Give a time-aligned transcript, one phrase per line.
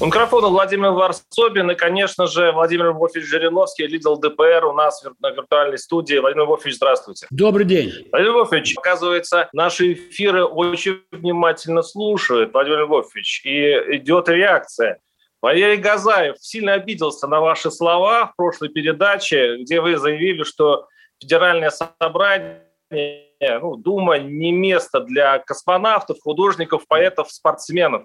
[0.00, 5.30] У микрофона Владимир Варсобин и, конечно же, Владимир Львович Жириновский, лидер ДПР у нас на
[5.30, 6.16] виртуальной студии.
[6.16, 7.28] Владимир Львович, здравствуйте.
[7.30, 7.92] Добрый день.
[8.10, 14.98] Владимир Львович, оказывается, наши эфиры очень внимательно слушают, Владимир Львович, и идет реакция.
[15.40, 20.88] Валерий Газаев сильно обиделся на ваши слова в прошлой передаче, где вы заявили, что
[21.20, 28.04] федеральное собрание ну, Дума не место для космонавтов, художников, поэтов, спортсменов.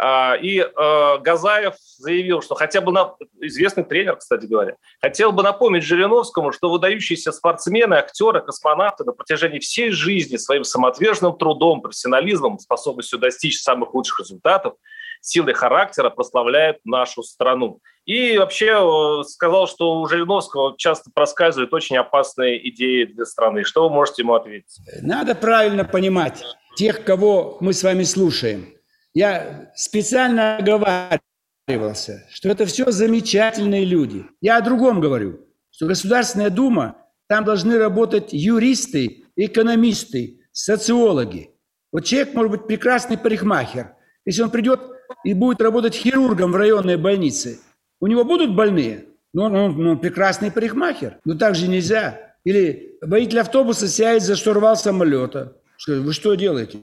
[0.00, 3.14] А, и э, Газаев заявил, что хотя бы на...
[3.40, 9.58] известный тренер, кстати говоря, хотел бы напомнить Жириновскому, что выдающиеся спортсмены, актеры, космонавты на протяжении
[9.58, 14.74] всей жизни своим самоотверженным трудом, профессионализмом, способностью достичь самых лучших результатов,
[15.20, 17.80] силой характера прославляют нашу страну.
[18.04, 23.64] И вообще э, сказал, что у Жириновского часто проскальзывают очень опасные идеи для страны.
[23.64, 24.78] Что вы можете ему ответить?
[25.02, 26.44] Надо правильно понимать
[26.76, 28.77] тех, кого мы с вами слушаем.
[29.14, 34.24] Я специально оговаривался, что это все замечательные люди.
[34.40, 36.96] Я о другом говорю, что Государственная Дума,
[37.28, 41.50] там должны работать юристы, экономисты, социологи.
[41.92, 43.94] Вот человек может быть прекрасный парикмахер.
[44.24, 44.80] Если он придет
[45.24, 47.60] и будет работать хирургом в районной больнице,
[48.00, 49.06] у него будут больные?
[49.32, 51.18] Ну, он, он, он прекрасный парикмахер.
[51.24, 52.34] Но так же нельзя.
[52.44, 55.56] Или водитель автобуса сядет за штурвал самолета.
[55.86, 56.80] Вы что делаете?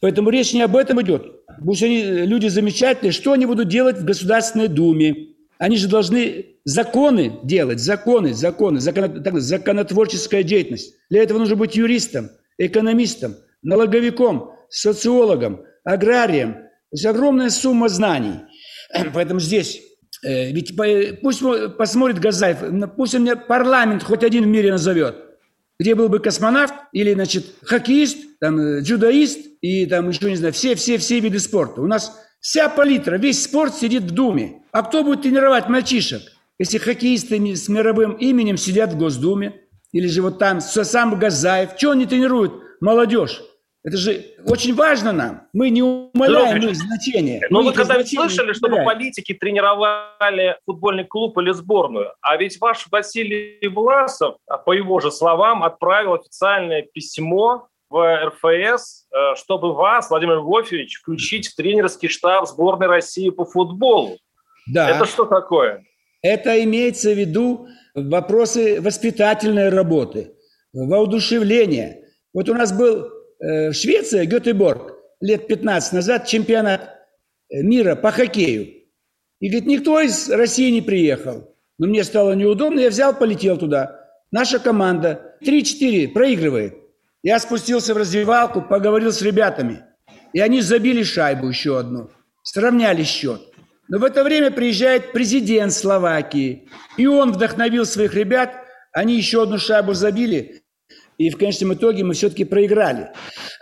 [0.00, 1.24] Поэтому речь не об этом идет.
[1.64, 3.12] Пусть они люди замечательные.
[3.12, 5.28] Что они будут делать в Государственной Думе?
[5.58, 10.94] Они же должны законы делать, законы, законы, законотворческая деятельность.
[11.08, 16.54] Для этого нужно быть юристом, экономистом, налоговиком, социологом, аграрием.
[16.54, 18.40] То есть огромная сумма знаний.
[19.14, 19.80] Поэтому здесь,
[20.22, 20.76] э, ведь
[21.22, 21.42] пусть
[21.78, 22.58] посмотрит Газаев,
[22.96, 25.26] пусть он мне парламент хоть один в мире назовет
[25.78, 30.52] где был бы космонавт или, значит, хоккеист, там, э, джудоист и там еще, не знаю,
[30.52, 31.80] все-все-все виды спорта.
[31.80, 34.62] У нас вся палитра, весь спорт сидит в Думе.
[34.72, 36.22] А кто будет тренировать мальчишек,
[36.58, 39.62] если хоккеисты с мировым именем сидят в Госдуме?
[39.92, 41.76] Или же вот там сам Газаев.
[41.76, 43.42] Чего они тренируют молодежь?
[43.86, 45.42] Это же очень важно нам.
[45.52, 47.40] Мы не умаляем их значение.
[47.50, 52.12] Но вы когда-нибудь слышали, чтобы политики тренировали футбольный клуб или сборную?
[52.20, 59.06] А ведь ваш Василий Власов, а по его же словам, отправил официальное письмо в РФС,
[59.10, 64.18] э, чтобы вас, Владимир Львович, включить в тренерский штаб сборной России по футболу.
[64.66, 64.90] Да.
[64.90, 65.84] Это что такое?
[66.22, 70.34] Это имеется в виду вопросы воспитательной работы,
[70.72, 72.02] воодушевления.
[72.32, 76.90] Вот у нас был Э, в Швеции, Гетеборг, лет 15 назад чемпионат
[77.50, 78.84] э, мира по хоккею.
[79.40, 81.54] И говорит, никто из России не приехал.
[81.78, 84.00] Но мне стало неудобно, я взял, полетел туда.
[84.30, 86.76] Наша команда 3-4 проигрывает.
[87.26, 89.82] Я спустился в раздевалку, поговорил с ребятами.
[90.32, 92.08] И они забили шайбу еще одну.
[92.44, 93.40] Сравняли счет.
[93.88, 96.68] Но в это время приезжает президент Словакии.
[96.96, 98.54] И он вдохновил своих ребят.
[98.92, 100.62] Они еще одну шайбу забили.
[101.18, 103.10] И в конечном итоге мы все-таки проиграли.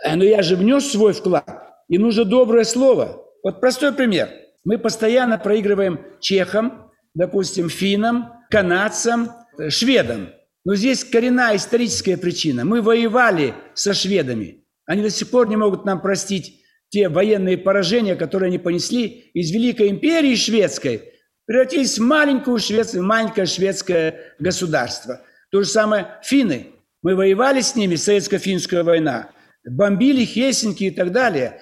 [0.07, 1.49] Но я же внес свой вклад.
[1.87, 3.25] И нужно доброе слово.
[3.41, 4.29] Вот простой пример.
[4.63, 10.34] Мы постоянно проигрываем чехам, допустим, финнам, канадцам, э, шведам.
[10.65, 12.65] Но здесь коренная историческая причина.
[12.65, 14.65] Мы воевали со шведами.
[14.85, 19.51] Они до сих пор не могут нам простить те военные поражения, которые они понесли из
[19.51, 21.13] Великой империи шведской,
[21.45, 25.21] превратились в маленькую шведскую, маленькое шведское государство.
[25.51, 26.67] То же самое финны.
[27.03, 29.29] Мы воевали с ними, советско-финская война,
[29.63, 31.59] бомбили Хельсинки и так далее.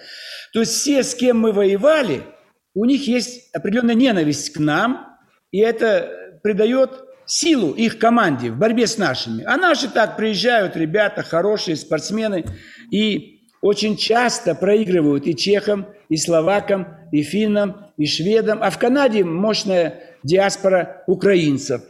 [0.54, 2.24] То есть все, с кем мы воевали,
[2.74, 5.18] у них есть определенная ненависть к нам,
[5.52, 6.92] и это придает
[7.26, 9.44] силу их команде в борьбе с нашими.
[9.44, 12.46] А наши так приезжают, ребята, хорошие спортсмены,
[12.92, 18.60] и очень часто проигрывают и чехам, и словакам, и финнам, и шведам.
[18.62, 21.82] А в Канаде мощная диаспора украинцев.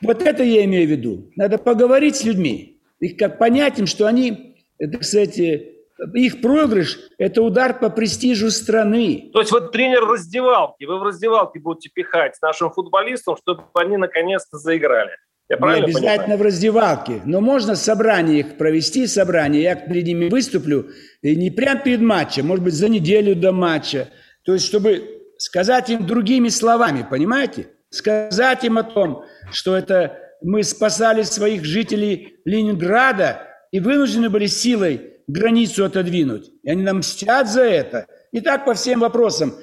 [0.00, 1.30] Вот это я имею в виду.
[1.36, 5.79] Надо поговорить с людьми их как понять им, что они, это, кстати,
[6.14, 9.30] их проигрыш– это удар по престижу страны.
[9.32, 14.58] То есть вот тренер раздевалки, вы в раздевалке будете пихать нашим футболистам, чтобы они наконец-то
[14.58, 15.10] заиграли.
[15.48, 16.38] Я не обязательно понимаю?
[16.38, 20.90] в раздевалке, но можно собрание их провести, собрание, я перед ними выступлю,
[21.22, 24.08] и не прямо перед матчем, может быть, за неделю до матча.
[24.44, 27.66] То есть, чтобы сказать им другими словами, понимаете?
[27.88, 35.14] Сказать им о том, что это мы спасали своих жителей Ленинграда и вынуждены были силой
[35.32, 36.50] границу отодвинуть.
[36.62, 38.06] И они нам мстят за это.
[38.32, 39.54] И так по всем вопросам.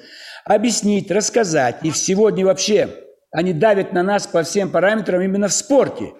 [0.44, 1.76] Объяснить, рассказать.
[1.82, 2.88] И сегодня вообще
[3.30, 6.12] они давят на нас по всем параметрам именно в спорте.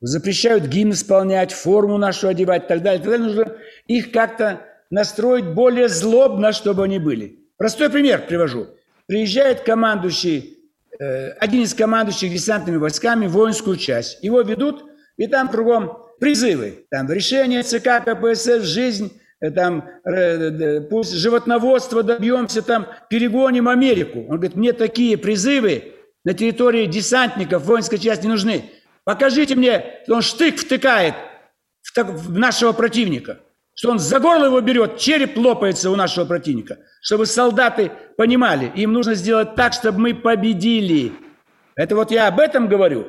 [0.00, 3.02] Запрещают гимн исполнять, форму нашу одевать и так далее.
[3.02, 3.52] Тогда нужно
[3.86, 4.60] их как-то
[4.90, 7.40] настроить более злобно, чтобы они были.
[7.56, 8.66] Простой пример привожу.
[9.06, 10.58] Приезжает командующий,
[10.98, 14.22] э, один из командующих десантными войсками в воинскую часть.
[14.22, 14.84] Его ведут,
[15.16, 16.86] и там кругом призывы.
[16.90, 24.20] Там решение ЦК КПСС, жизнь, э, там, э, пусть животноводство добьемся, там, перегоним Америку.
[24.28, 28.64] Он говорит, мне такие призывы на территории десантников воинской части не нужны.
[29.04, 31.14] Покажите мне, что он штык втыкает
[31.82, 33.38] в, так, в нашего противника
[33.76, 36.78] что он за горло его берет, череп лопается у нашего противника.
[37.02, 41.12] Чтобы солдаты понимали, им нужно сделать так, чтобы мы победили.
[41.76, 43.06] Это вот я об этом говорю.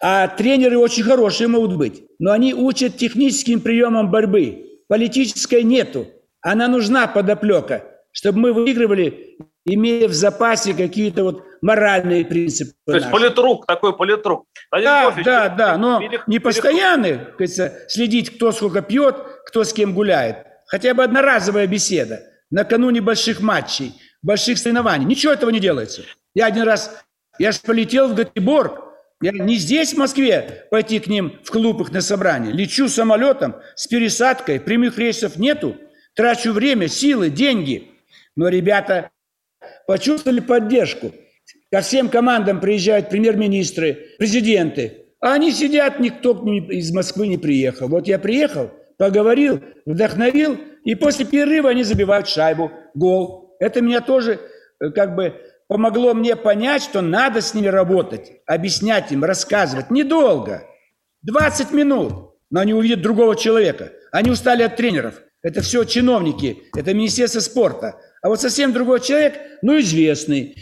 [0.00, 4.80] А тренеры очень хорошие могут быть, но они учат техническим приемам борьбы.
[4.88, 6.06] Политической нету.
[6.40, 12.72] Она нужна подоплека, чтобы мы выигрывали, имея в запасе какие-то вот моральные принципы.
[12.86, 13.18] То есть наши.
[13.18, 14.46] политрук, такой политрук.
[14.72, 16.28] да, Кофич, да, да, но перех...
[16.28, 17.18] не постоянный,
[17.88, 19.16] следить, кто сколько пьет,
[19.46, 20.46] кто с кем гуляет.
[20.66, 25.04] Хотя бы одноразовая беседа накануне больших матчей, больших соревнований.
[25.04, 26.02] Ничего этого не делается.
[26.34, 27.02] Я один раз,
[27.38, 28.87] я же полетел в Гатиборг,
[29.20, 32.52] я не здесь, в Москве, пойти к ним в клуб их на собрание.
[32.52, 35.76] Лечу самолетом с пересадкой, прямых рейсов нету,
[36.14, 37.90] трачу время, силы, деньги.
[38.36, 39.10] Но ребята
[39.86, 41.12] почувствовали поддержку.
[41.70, 45.06] Ко всем командам приезжают премьер-министры, президенты.
[45.20, 46.32] А они сидят, никто
[46.70, 47.88] из Москвы не приехал.
[47.88, 53.56] Вот я приехал, поговорил, вдохновил, и после перерыва они забивают шайбу, гол.
[53.58, 54.38] Это меня тоже
[54.80, 55.34] э, как бы
[55.68, 59.90] помогло мне понять, что надо с ними работать, объяснять им, рассказывать.
[59.90, 60.64] Недолго,
[61.22, 63.92] 20 минут, но они увидят другого человека.
[64.10, 65.20] Они устали от тренеров.
[65.42, 68.00] Это все чиновники, это Министерство спорта.
[68.22, 70.56] А вот совсем другой человек, ну, известный,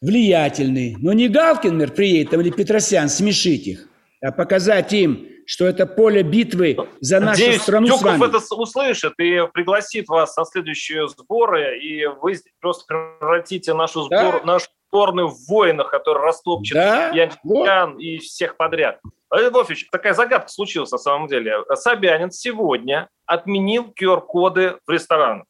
[0.00, 0.96] влиятельный.
[0.98, 3.88] Но не Галкин, например, приедет, там, или Петросян, смешить их,
[4.30, 8.28] показать им, что это поле битвы за нашу Надеюсь, страну Тюков с вами.
[8.28, 14.44] это услышит и пригласит вас на следующие сборы, и вы просто превратите нашу, сбор, да?
[14.44, 17.12] нашу сборную в воинах, которые растопчет да?
[17.42, 18.00] Вот.
[18.00, 19.00] и всех подряд.
[19.32, 21.64] Львович, такая загадка случилась на самом деле.
[21.74, 25.46] Собянин сегодня отменил QR-коды в ресторанах.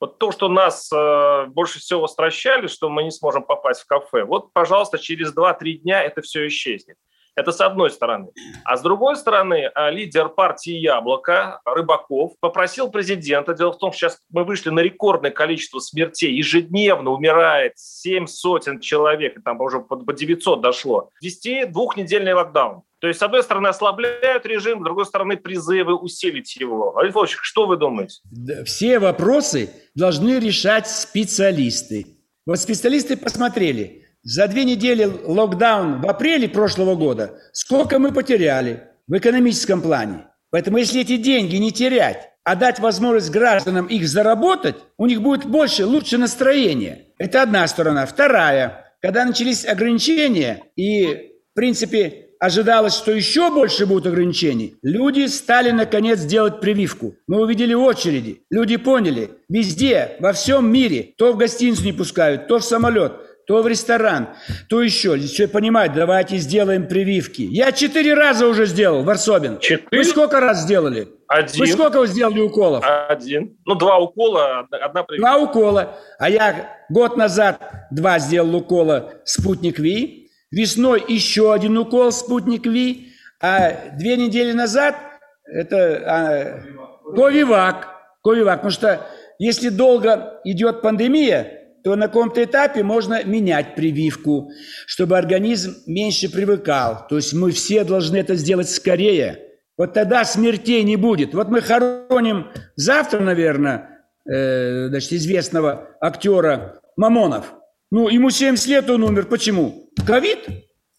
[0.00, 4.24] Вот то, что нас э, больше всего стращали, что мы не сможем попасть в кафе,
[4.24, 6.96] вот, пожалуйста, через 2-3 дня это все исчезнет.
[7.36, 8.28] Это с одной стороны.
[8.64, 14.08] А с другой стороны, э, лидер партии «Яблоко» Рыбаков попросил президента, дело в том, что
[14.08, 19.80] сейчас мы вышли на рекордное количество смертей, ежедневно умирает 7 сотен человек, и там уже
[19.80, 22.82] по 900 дошло, ввести двухнедельный локдаун.
[23.00, 26.96] То есть, с одной стороны, ослабляют режим, с другой стороны, призывы усилить его.
[26.96, 28.22] Олег Владимирович, что вы думаете?
[28.64, 32.06] Все вопросы должны решать специалисты.
[32.46, 39.16] Вот специалисты посмотрели– за две недели локдаун в апреле прошлого года сколько мы потеряли в
[39.16, 40.26] экономическом плане.
[40.50, 45.46] Поэтому если эти деньги не терять, а дать возможность гражданам их заработать, у них будет
[45.46, 47.06] больше, лучше настроение.
[47.18, 48.04] Это одна сторона.
[48.04, 55.70] Вторая, когда начались ограничения и, в принципе, ожидалось, что еще больше будут ограничений, люди стали,
[55.70, 57.14] наконец, делать прививку.
[57.28, 58.42] Мы увидели очереди.
[58.50, 63.12] Люди поняли, везде, во всем мире, то в гостиницу не пускают, то в самолет–
[63.46, 64.30] то в ресторан,
[64.68, 65.16] то еще.
[65.18, 67.42] Все понимать, давайте сделаем прививки.
[67.42, 69.58] Я четыре раза уже сделал, Варсобин.
[69.60, 70.02] Четыре?
[70.02, 71.08] Вы сколько раз сделали?
[71.28, 71.60] Один.
[71.60, 72.84] Вы сколько вы сделали уколов?
[73.08, 73.56] Один.
[73.64, 75.30] Ну, два укола, одна прививка.
[75.30, 75.96] Два укола.
[76.18, 77.60] А я год назад
[77.90, 80.30] два сделал укола «Спутник Ви».
[80.50, 83.12] Весной еще один укол «Спутник Ви».
[83.40, 84.96] А две недели назад
[85.44, 87.88] это а, Ковивак.
[88.24, 88.56] Ковивак.
[88.56, 89.06] Потому что
[89.38, 91.55] если долго идет пандемия,
[91.86, 94.50] то на каком-то этапе можно менять прививку,
[94.86, 97.06] чтобы организм меньше привыкал.
[97.08, 99.38] То есть мы все должны это сделать скорее.
[99.78, 101.32] Вот тогда смертей не будет.
[101.32, 107.54] Вот мы хороним завтра, наверное, э, значит, известного актера Мамонов.
[107.92, 109.26] Ну, ему 70 лет он умер.
[109.26, 109.88] Почему?
[110.04, 110.40] Ковид?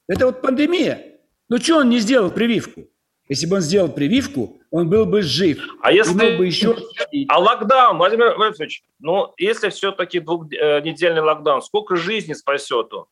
[0.07, 1.01] Это вот пандемия.
[1.49, 2.85] Ну, что он не сделал прививку?
[3.27, 5.59] Если бы он сделал прививку, он был бы жив.
[5.81, 6.37] А если...
[6.37, 6.77] бы еще...
[7.29, 13.05] А локдаун, Владимир Владимирович, ну, если все-таки двухнедельный локдаун, сколько жизни спасет он?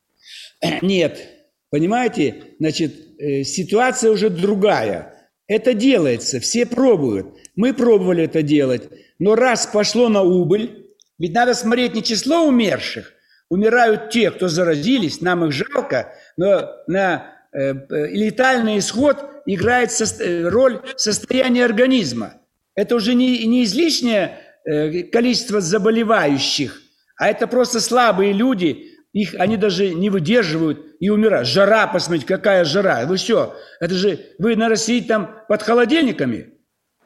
[0.82, 1.30] Нет.
[1.70, 5.30] Понимаете, значит, э, ситуация уже другая.
[5.48, 7.28] Это делается, все пробуют.
[7.56, 8.90] Мы пробовали это делать.
[9.20, 10.88] Но раз пошло на убыль,
[11.18, 13.16] ведь надо смотреть не число умерших,
[13.48, 17.74] Умирают те, кто заразились, нам их жалко, но на э,
[18.08, 20.06] летальный исход играет со,
[20.50, 22.42] роль состояния организма.
[22.76, 26.82] Это уже не, не излишнее э, количество заболевающих,
[27.18, 31.48] а это просто слабые люди, их они даже не выдерживают и умирают.
[31.48, 33.06] Жара, посмотрите, какая жара.
[33.06, 36.52] Вы все, это же вы на России там под холодильниками.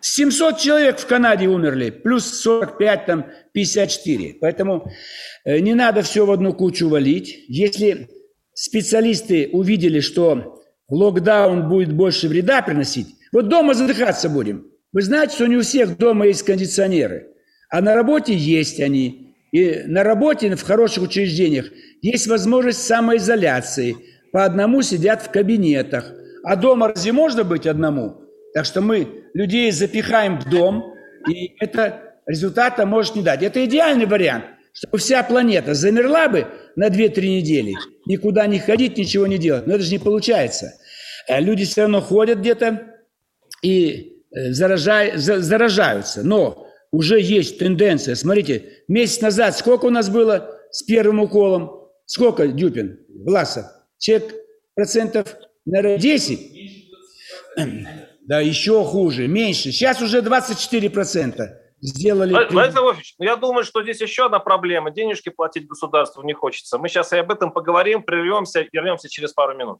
[0.01, 4.38] 700 человек в Канаде умерли, плюс 45, там 54.
[4.41, 4.91] Поэтому
[5.45, 7.45] э, не надо все в одну кучу валить.
[7.47, 8.09] Если
[8.53, 14.65] специалисты увидели, что локдаун будет больше вреда приносить, вот дома задыхаться будем.
[14.91, 17.27] Вы знаете, что не у всех дома есть кондиционеры,
[17.69, 19.36] а на работе есть они.
[19.51, 21.65] И на работе в хороших учреждениях
[22.01, 23.96] есть возможность самоизоляции.
[24.31, 26.12] По одному сидят в кабинетах.
[26.43, 28.22] А дома разве можно быть одному?
[28.53, 30.93] Так что мы людей запихаем в дом,
[31.27, 33.43] и это результата может не дать.
[33.43, 37.74] Это идеальный вариант, чтобы вся планета замерла бы на 2-3 недели,
[38.05, 39.67] никуда не ходить, ничего не делать.
[39.67, 40.74] Но это же не получается.
[41.27, 42.96] Э, люди все равно ходят где-то
[43.62, 46.24] и э, заражаются.
[46.24, 48.15] Но уже есть тенденция.
[48.15, 51.89] Смотрите, месяц назад сколько у нас было с первым уколом?
[52.05, 53.65] Сколько, Дюпин, Власов?
[53.98, 54.33] Человек
[54.75, 56.89] процентов, наверное, 10?
[58.21, 59.71] Да, еще хуже, меньше.
[59.71, 62.31] Сейчас уже 24 процента сделали...
[62.31, 64.91] Владимир Владимирович, ну, я думаю, что здесь еще одна проблема.
[64.91, 66.77] Денежки платить государству не хочется.
[66.77, 69.79] Мы сейчас и об этом поговорим, прервемся, вернемся через пару минут.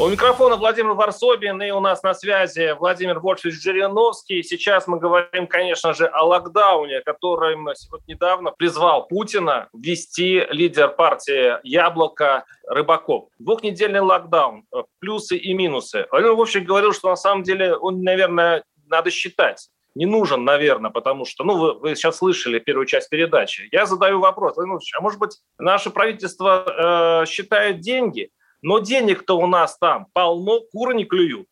[0.00, 4.44] У микрофона Владимир Варсобин, и у нас на связи Владимир Вольфович Жириновский.
[4.44, 11.54] Сейчас мы говорим, конечно же, о локдауне, который вот недавно призвал Путина ввести лидер партии
[11.64, 13.24] «Яблоко» Рыбаков.
[13.40, 16.06] Двухнедельный локдаун, э, плюсы и минусы.
[16.12, 21.24] Владимир Вольфович говорил, что на самом деле он, наверное, надо считать не нужен, наверное, потому
[21.24, 23.68] что, ну, вы, вы сейчас слышали первую часть передачи.
[23.72, 28.30] Я задаю вопрос, а может быть, наше правительство э, считает деньги,
[28.62, 31.46] но денег-то у нас там полно, куры не клюют.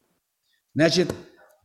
[0.75, 1.15] Значит,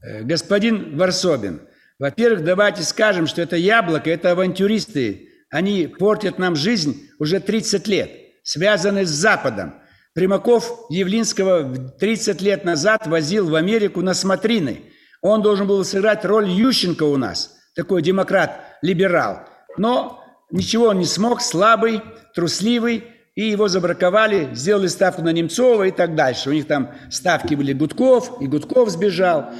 [0.02, 1.62] э, господин Варсобин,
[2.00, 5.30] во-первых, давайте скажем, что это яблоко, это авантюристы.
[5.52, 8.12] Они портят нам жизнь уже 30 лет,
[8.44, 9.76] связаны с Западом.
[10.14, 14.82] Примаков Явлинского 30 лет назад возил в Америку на смотрины.
[15.22, 19.42] Он должен был сыграть роль Ющенко у нас, такой демократ-либерал.
[19.78, 22.02] Но ничего он не смог, слабый,
[22.34, 23.04] трусливый
[23.36, 26.50] и его забраковали, сделали ставку на Немцова и так дальше.
[26.50, 29.52] У них там ставки были Гудков, и Гудков сбежал.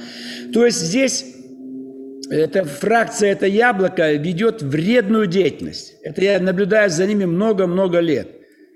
[0.52, 1.24] То есть здесь
[2.30, 5.94] эта фракция, это яблоко ведет вредную деятельность.
[6.02, 8.28] Это я наблюдаю за ними много-много лет.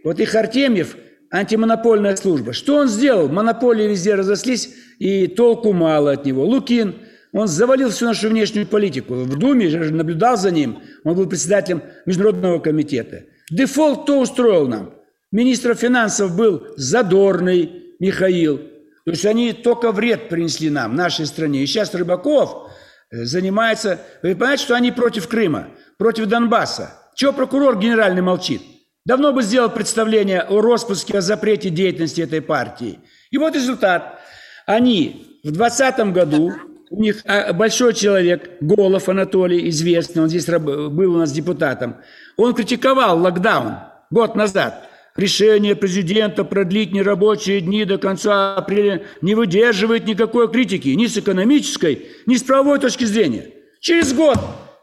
[0.03, 0.97] Вот их Артемьев,
[1.31, 2.53] антимонопольная служба.
[2.53, 3.29] Что он сделал?
[3.29, 6.45] Монополии везде разослись, и толку мало от него.
[6.45, 6.95] Лукин,
[7.33, 9.15] он завалил всю нашу внешнюю политику.
[9.15, 10.79] В Думе же наблюдал за ним.
[11.05, 13.25] Он был председателем Международного комитета.
[13.51, 14.95] Дефолт кто устроил нам?
[15.33, 18.59] Министр финансов был Задорный Михаил.
[19.05, 21.63] То есть они только вред принесли нам, нашей стране.
[21.63, 22.71] И сейчас Рыбаков
[23.11, 24.01] э, занимается...
[24.23, 26.93] Вы понимаете, что они против Крыма, против Донбасса.
[27.15, 28.63] Чего прокурор генеральный молчит?
[29.05, 32.99] Давно бы сделал представление о распуске, о запрете деятельности этой партии.
[33.31, 34.19] И вот результат.
[34.67, 36.55] Они в 2020 году,
[36.91, 41.99] у них а, большой человек, Голов Анатолий, известный, он здесь был у нас депутатом,
[42.37, 43.77] он критиковал локдаун
[44.11, 44.89] год назад.
[45.17, 52.09] Решение президента продлить нерабочие дни до конца апреля не выдерживает никакой критики ни с экономической,
[52.27, 53.51] ни с правовой точки зрения.
[53.81, 54.37] Через год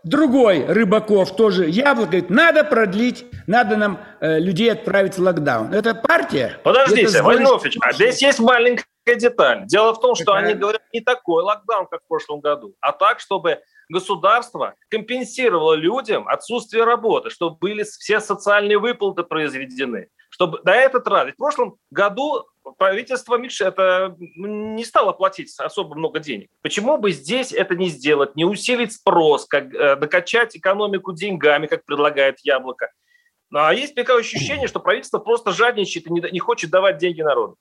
[0.03, 5.72] другой Рыбаков тоже яблоко говорит, надо продлить, надо нам э, людей отправить в локдаун.
[5.72, 6.60] Это партия.
[6.63, 9.65] Подождите, Вольнович, а здесь есть маленькая деталь.
[9.67, 10.45] Дело в том, что Какая?
[10.45, 16.27] они говорят не такой локдаун, как в прошлом году, а так, чтобы государство компенсировало людям
[16.27, 20.07] отсутствие работы, чтобы были все социальные выплаты произведены.
[20.29, 22.45] Чтобы на этот раз, в прошлом году
[22.77, 26.49] правительство это не стало платить особо много денег.
[26.61, 31.85] Почему бы здесь это не сделать, не усилить спрос, как э, докачать экономику деньгами, как
[31.85, 32.89] предлагает Яблоко?
[33.51, 37.21] Ну, а есть такое ощущение, что правительство просто жадничает и не, не хочет давать деньги
[37.21, 37.55] народу.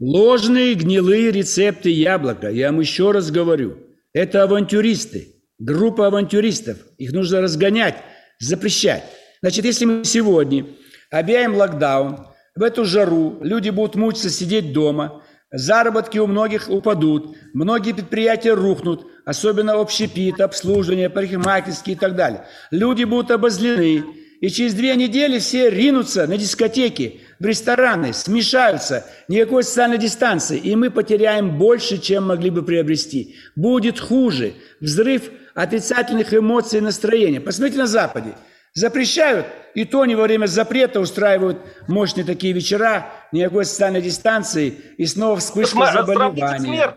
[0.00, 3.76] Ложные гнилые рецепты яблока, я вам еще раз говорю,
[4.14, 6.78] это авантюристы, группа авантюристов.
[6.98, 7.96] Их нужно разгонять,
[8.38, 9.04] запрещать.
[9.40, 10.66] Значит, если мы сегодня
[11.10, 17.92] объявим локдаун, в эту жару люди будут мучиться сидеть дома, заработки у многих упадут, многие
[17.92, 22.46] предприятия рухнут, особенно общепит, обслуживание, парикмахерские и так далее.
[22.70, 24.04] Люди будут обозлены,
[24.40, 30.76] и через две недели все ринутся на дискотеки, в рестораны, смешаются, никакой социальной дистанции, и
[30.76, 33.36] мы потеряем больше, чем могли бы приобрести.
[33.56, 37.40] Будет хуже, взрыв отрицательных эмоций и настроения.
[37.40, 38.34] Посмотрите на Западе.
[38.74, 45.06] Запрещают, и то не во время запрета устраивают мощные такие вечера, никакой социальной дистанции, и
[45.06, 46.94] снова вспышка заболевания.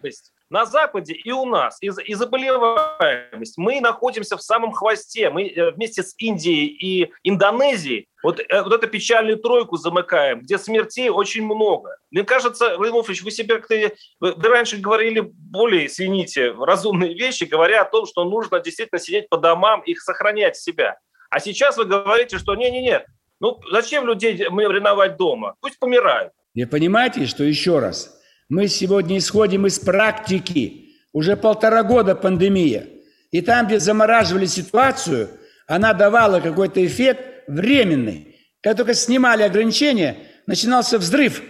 [0.50, 3.58] На Западе и у нас, и, и заболеваемость.
[3.58, 5.30] Мы находимся в самом хвосте.
[5.30, 10.58] Мы э, вместе с Индией и Индонезией вот, э, вот эту печальную тройку замыкаем, где
[10.58, 11.98] смертей очень много.
[12.12, 13.75] Мне кажется, Владимир вы себе как-то...
[14.20, 19.38] Вы, раньше говорили более, извините, разумные вещи, говоря о том, что нужно действительно сидеть по
[19.38, 20.98] домам и сохранять себя.
[21.30, 23.06] А сейчас вы говорите, что не-не-не,
[23.42, 25.56] ну зачем людей мы реновать дома?
[25.60, 26.32] Пусть помирают.
[26.56, 28.13] Вы понимаете, что еще раз–
[28.50, 30.96] мы сегодня исходим из практики.
[31.13, 32.88] Уже полтора года пандемия.
[33.32, 35.30] И там, где замораживали ситуацию,
[35.68, 38.36] она давала какой-то эффект временный.
[38.62, 41.42] Когда только снимали ограничения, начинался взрыв.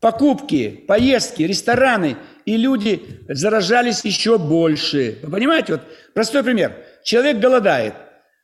[0.00, 2.16] Покупки, поездки, рестораны.
[2.44, 5.18] И люди заражались еще больше.
[5.22, 5.72] Вы понимаете?
[5.72, 5.82] Вот
[6.12, 6.76] простой пример.
[7.02, 7.94] Человек голодает.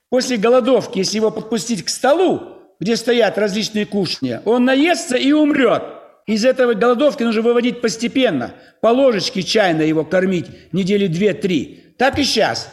[0.09, 6.00] После голодовки, если его подпустить к столу, где стоят различные кушания, он наестся и умрет.
[6.27, 11.95] Из этого голодовки нужно выводить постепенно, по ложечке чайно его кормить недели две-три.
[11.99, 12.73] Так и сейчас.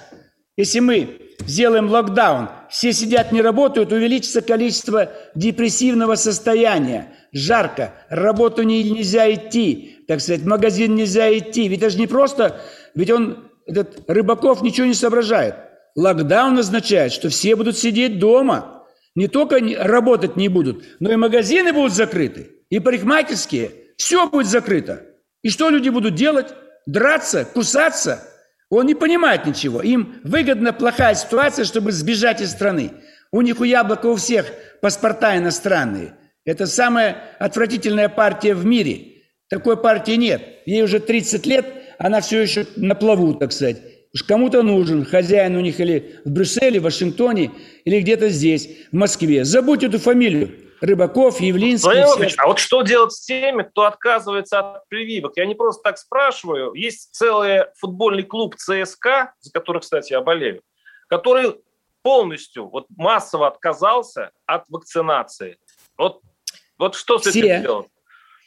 [0.58, 7.13] Если мы сделаем локдаун, все сидят, не работают, увеличится количество депрессивного состояния.
[7.32, 11.68] Жарко, работу не, нельзя идти, так сказать, в магазин нельзя идти.
[11.68, 12.62] Ведь это же не просто,
[12.96, 15.56] ведь он, этот Рыбаков ничего не соображает.
[15.95, 18.86] Локдаун означает, что все будут сидеть дома.
[19.15, 25.03] Не только работать не будут, но и магазины будут закрыты и парикмахерские, все будет закрыто.
[25.41, 26.53] И что люди будут делать?
[26.86, 28.23] Драться, кусаться?
[28.69, 29.82] Он не понимает ничего.
[29.82, 32.91] Им выгодна плохая ситуация, чтобы сбежать из страны.
[33.32, 34.51] У них у яблока у всех
[34.82, 36.15] паспорта иностранные.
[36.45, 39.23] Это самая отвратительная партия в мире.
[39.49, 40.41] Такой партии нет.
[40.65, 41.65] Ей уже 30 лет,
[41.97, 43.77] она все еще на плаву, так сказать.
[44.13, 47.51] Уж кому-то нужен хозяин у них или в Брюсселе, в Вашингтоне,
[47.86, 49.45] или где-то здесь, в Москве.
[49.45, 50.51] Забудь эту фамилию.
[50.82, 51.88] Рыбаков, Явлинский.
[51.88, 52.38] Владимир все...
[52.40, 55.34] а вот что делать с теми, кто отказывается от прививок?
[55.36, 56.74] Я не просто так спрашиваю.
[56.74, 60.62] Есть целый футбольный клуб ЦСКА, за который, кстати, я болею,
[61.08, 61.56] который
[62.04, 65.58] полностью, вот массово отказался от вакцинации.
[65.98, 66.22] Вот,
[66.78, 67.88] вот что с все, этим делать?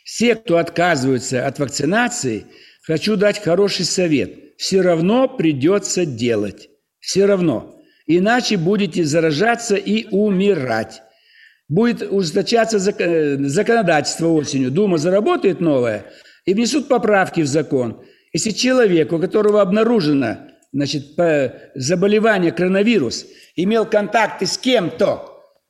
[0.04, 2.46] Все, кто отказывается от вакцинации,
[2.82, 4.56] хочу дать хороший совет.
[4.56, 6.70] Все равно придется делать.
[7.00, 7.80] Все равно.
[8.06, 11.02] Иначе будете заражаться и умирать
[11.70, 16.04] будет ужесточаться э, законодательство осенью, Дума заработает новое
[16.44, 18.02] и внесут поправки в закон.
[18.32, 20.38] Если человек, у которого обнаружено
[20.72, 21.16] значит,
[21.74, 25.26] заболевание коронавирус, имел контакты с кем-то,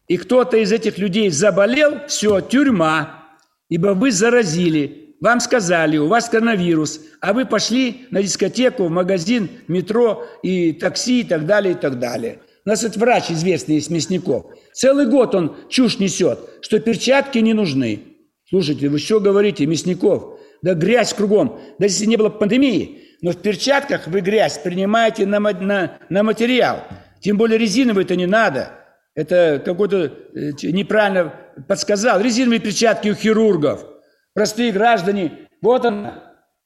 [0.09, 3.25] и кто-то из этих людей заболел, все, тюрьма,
[3.69, 9.51] ибо вы заразили, вам сказали, у вас коронавирус, а вы пошли на дискотеку, в магазин,
[9.69, 12.41] метро и такси и так далее, и так далее.
[12.71, 14.47] Нас этот врач известный из Мясников.
[14.73, 18.01] Целый год он чушь несет, что перчатки не нужны.
[18.49, 20.39] Слушайте, вы что говорите, Мясников?
[20.63, 21.59] Да грязь кругом.
[21.81, 26.85] Да если не было пандемии, но в перчатках вы грязь принимаете на, на, на материал.
[27.19, 28.71] Тем более резиновые это не надо.
[29.17, 31.35] Это какой-то э, неправильно
[31.67, 32.21] подсказал.
[32.21, 33.85] Резиновые перчатки у хирургов.
[34.33, 35.49] Простые граждане.
[35.61, 36.07] Вот он,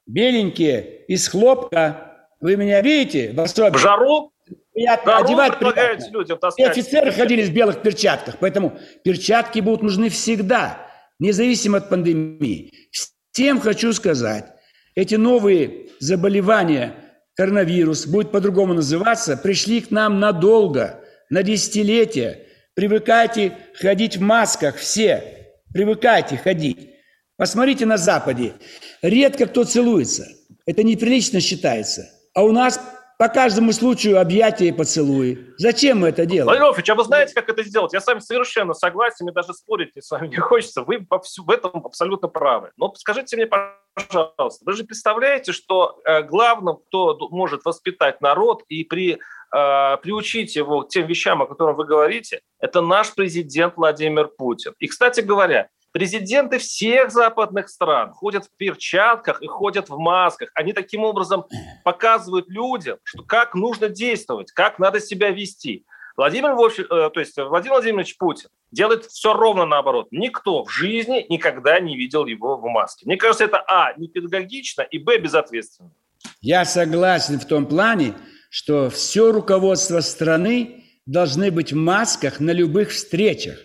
[0.05, 2.27] беленькие, из хлопка.
[2.41, 3.33] Вы меня видите?
[3.35, 4.34] В жару?
[4.75, 6.11] Приятно да, одевать приятно.
[6.11, 6.39] людям.
[6.57, 10.85] И офицеры ходили в белых перчатках, поэтому перчатки будут нужны всегда,
[11.17, 12.89] независимо от пандемии.
[13.31, 14.45] Всем хочу сказать,
[14.93, 16.93] эти новые заболевания,
[17.35, 22.45] коронавирус, будет по-другому называться, пришли к нам надолго, на десятилетия.
[22.75, 26.91] Привыкайте ходить в масках все, привыкайте ходить.
[27.37, 28.53] Посмотрите на Западе,
[29.01, 30.27] редко кто целуется,
[30.65, 32.09] это неприлично считается.
[32.33, 32.79] А у нас
[33.17, 35.53] по каждому случаю объятия и поцелуи.
[35.57, 36.45] Зачем мы это делаем?
[36.45, 37.93] Владимир Ильич, а вы знаете, как это сделать?
[37.93, 40.83] Я с вами совершенно согласен, мне даже спорить с вами не хочется.
[40.83, 42.71] Вы в этом абсолютно правы.
[42.77, 48.83] Но скажите мне, пожалуйста, вы же представляете, что э, главным, кто может воспитать народ и
[48.83, 54.27] при, э, приучить его к тем вещам, о которых вы говорите, это наш президент Владимир
[54.27, 54.73] Путин.
[54.79, 60.51] И, кстати говоря, Президенты всех западных стран ходят в перчатках и ходят в масках.
[60.53, 61.45] Они таким образом
[61.85, 65.85] показывают людям, что как нужно действовать, как надо себя вести.
[66.17, 70.09] Владимир, э, то есть Владимир Владимирович Путин делает все ровно наоборот.
[70.11, 73.05] Никто в жизни никогда не видел его в маске.
[73.05, 75.93] Мне кажется, это а, не педагогично, и б, безответственно.
[76.41, 78.15] Я согласен в том плане,
[78.49, 83.59] что все руководство страны должны быть в масках на любых встречах.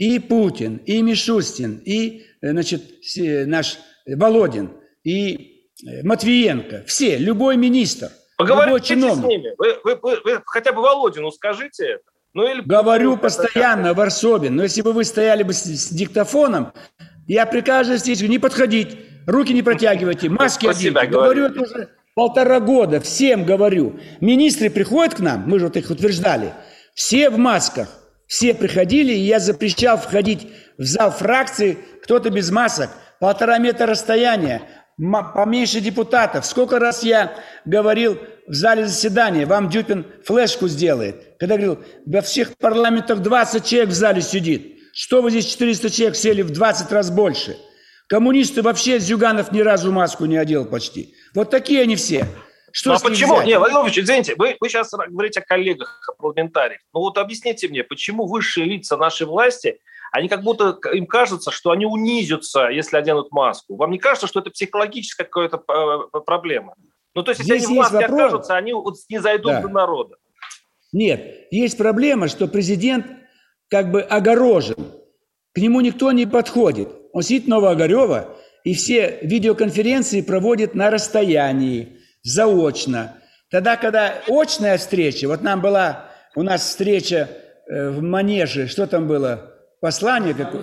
[0.00, 2.82] И Путин, и Мишустин, и э, значит,
[3.46, 4.70] наш Володин,
[5.04, 8.08] и э, Матвиенко, все, любой министр.
[8.38, 9.52] Поговорите с ними.
[9.58, 12.02] Вы, вы, вы, вы хотя бы Володину скажите это.
[12.32, 12.62] Ну, или...
[12.62, 14.56] Говорю постоянно, Варсобин.
[14.56, 16.72] Но если бы вы стояли бы с, с диктофоном,
[17.26, 21.08] я при каждой встрече не подходить, руки не протягивайте, маски оденьте.
[21.08, 24.00] Говорю это уже полтора года, всем говорю.
[24.22, 26.54] Министры приходят к нам, мы же вот их утверждали,
[26.94, 27.99] все в масках.
[28.30, 30.46] Все приходили, и я запрещал входить
[30.78, 34.62] в зал фракции, кто-то без масок, полтора метра расстояния
[35.34, 36.46] поменьше депутатов.
[36.46, 41.34] Сколько раз я говорил в зале заседания, вам Дюпин флешку сделает.
[41.40, 44.78] Когда говорил, во всех парламентах 20 человек в зале сидит.
[44.94, 47.56] Что вы здесь 400 человек сели в 20 раз больше?
[48.06, 51.16] Коммунисты вообще Зюганов ни разу маску не одел почти.
[51.34, 52.28] Вот такие они все.
[52.72, 53.34] Что ну, а почему?
[53.34, 53.46] Взять?
[53.46, 56.80] Не, Владимир извините, вы, вы сейчас говорите о коллегах, о парламентариях.
[56.92, 59.78] Ну вот объясните мне, почему высшие лица нашей власти–
[60.12, 63.76] они как будто, им кажется, что они унизятся, если оденут маску.
[63.76, 66.74] Вам не кажется, что это психологическая какая-то э, проблема?
[67.14, 68.20] Ну, то есть, если Здесь они в маске вопрос.
[68.20, 69.62] окажутся, они вот не зайдут да.
[69.62, 70.16] до народа.
[70.92, 73.06] Нет, есть проблема, что президент
[73.68, 74.76] как бы огорожен.
[75.54, 76.88] К нему никто не подходит.
[77.12, 83.14] Он сидит Новоогарева, и все видеоконференции проводит на расстоянии, заочно.
[83.50, 87.28] Тогда, когда очная встреча, вот нам была у нас встреча
[87.66, 89.50] э, в Манеже, что там было?
[89.80, 90.62] Послание какое?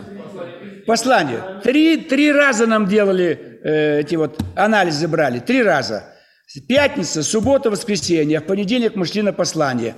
[0.85, 1.41] Послание.
[1.63, 5.39] Три, три раза нам делали э, эти вот анализы брали.
[5.39, 6.03] Три раза.
[6.67, 8.39] Пятница, суббота, воскресенье.
[8.39, 9.95] В понедельник мы шли на послание.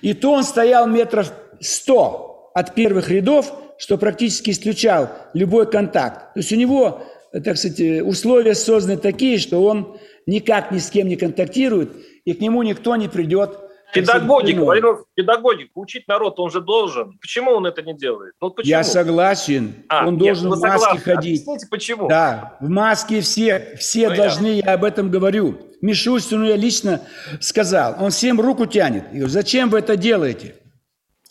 [0.00, 6.32] И то он стоял метров сто от первых рядов, что практически исключал любой контакт.
[6.34, 11.08] То есть у него, так сказать, условия созданы такие, что он никак ни с кем
[11.08, 11.90] не контактирует,
[12.24, 13.58] и к нему никто не придет
[13.92, 17.18] Педагогика, Владимир, педагогика, учить народ он же должен.
[17.20, 18.34] Почему он это не делает?
[18.40, 18.70] Ну, почему?
[18.70, 19.74] Я согласен.
[19.88, 21.00] А, он нет, должен в маске согласны.
[21.00, 21.42] ходить.
[21.42, 22.08] Объясните, почему?
[22.08, 24.74] Да, в маске все, все ну, должны, я.
[24.74, 25.58] об этом говорю.
[25.82, 27.02] Мишустину я лично
[27.40, 27.96] сказал.
[28.00, 29.04] Он всем руку тянет.
[29.10, 30.54] Я говорю, зачем вы это делаете?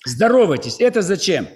[0.05, 0.79] Здоровайтесь.
[0.79, 1.47] Это зачем?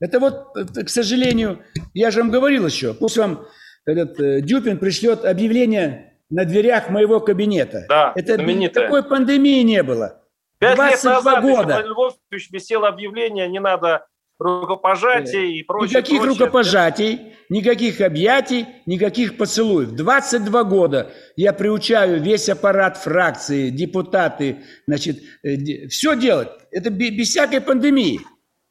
[0.00, 1.62] Это вот, к сожалению,
[1.92, 3.46] я же вам говорил еще, пусть вам
[3.84, 7.84] этот э, Дюпин пришлет объявление на дверях моего кабинета.
[7.88, 8.84] Да, это знаменитое.
[8.84, 10.22] Такой пандемии не было.
[10.58, 11.82] Пять лет назад года.
[11.82, 14.06] Львович висело объявление, не надо
[14.38, 15.90] рукопожатий и прочее.
[15.90, 16.38] Никаких прочее.
[16.38, 19.90] рукопожатий, никаких объятий, никаких поцелуев.
[19.92, 26.48] 22 года я приучаю весь аппарат фракции, депутаты, значит, э, все делать.
[26.70, 28.20] Это без всякой пандемии.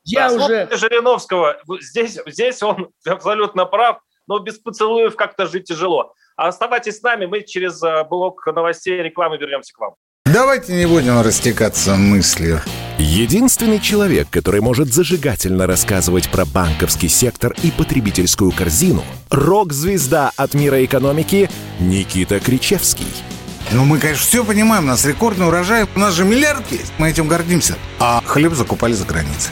[0.04, 0.70] Я да, уже...
[0.72, 6.14] Жириновского, здесь, здесь он абсолютно прав, но без поцелуев как-то жить тяжело.
[6.40, 9.96] А оставайтесь с нами, мы через э, блок новостей и рекламы вернемся к вам.
[10.24, 12.62] Давайте не будем растекаться мыслью.
[12.98, 20.86] Единственный человек, который может зажигательно рассказывать про банковский сектор и потребительскую корзину– рок-звезда от мира
[20.86, 21.50] экономики
[21.82, 23.08] Никита Кричевский.
[23.74, 27.10] Ну, мы, конечно, все понимаем, у нас рекордный урожай, у нас же миллиард есть, мы
[27.10, 27.76] этим гордимся.
[28.00, 29.52] А хлеб закупали за границей.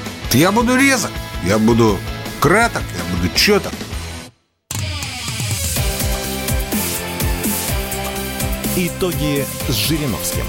[0.33, 1.11] Я буду резок,
[1.43, 1.97] я буду
[2.41, 3.73] краток, я буду четок.
[8.77, 10.45] Итоги с Жириновским.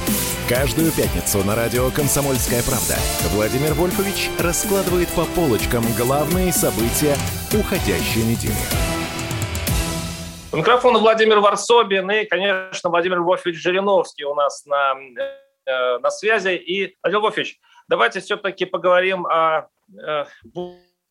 [0.48, 2.94] Каждую пятницу на радио «Комсомольская правда»
[3.34, 7.16] Владимир Вольфович раскладывает по полочкам главные события
[7.52, 8.54] уходящей недели.
[10.52, 14.94] У микрофона Владимир Варсобин и, конечно, Владимир Вольфович Жириновский у нас на,
[15.66, 16.54] э, на связи.
[16.54, 19.71] И, Владимир Вольфович, давайте все-таки поговорим о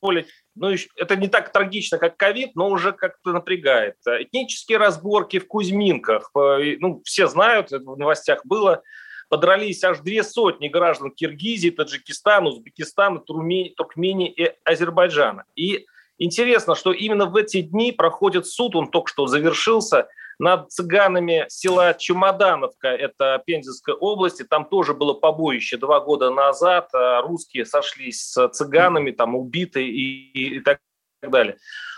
[0.01, 3.95] более ну, это не так трагично, как ковид, но уже как-то напрягает.
[4.05, 8.81] Этнические разборки в Кузьминках, э, ну, все знают, это в новостях было,
[9.29, 15.45] подрались аж две сотни граждан Киргизии, Таджикистана, Узбекистана, Турмении и Азербайджана.
[15.55, 15.85] И
[16.23, 20.07] Интересно, что именно в эти дни проходит суд, он только что завершился,
[20.41, 26.89] над цыганами села Чемодановка, это Пензенская область, и там тоже было побоище два года назад.
[26.93, 30.79] А русские сошлись с цыганами, там убиты и, и, так
[31.21, 31.57] далее.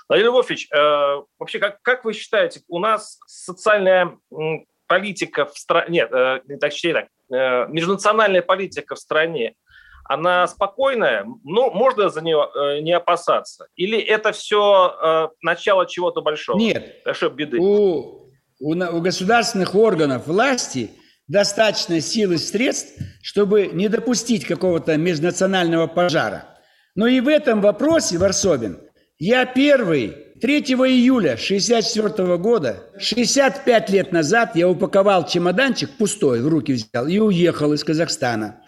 [0.10, 4.18] Владимир Львович, э, вообще, как, как вы считаете, у нас социальная
[4.88, 9.56] политика в стране, нет, э, не так, так, э, межнациональная политика в стране,
[10.04, 13.68] она спокойная, ну, можно за нее э, не опасаться?
[13.78, 16.58] Или это все э, начало чего-то большого?
[16.58, 17.04] Нет.
[17.06, 17.58] Большой беды.
[17.62, 18.23] У
[18.64, 20.92] у, у государственных органов власти
[21.28, 26.46] достаточно сил и средств, чтобы не допустить какого-то межнационального пожара.
[26.96, 28.80] Но и в этом вопросе, Варсобин,
[29.20, 36.74] я первый, 3 июля 1964 года, 65 лет назад, я упаковал чемоданчик пустой, в руки
[36.74, 38.62] взял и уехал из Казахстана.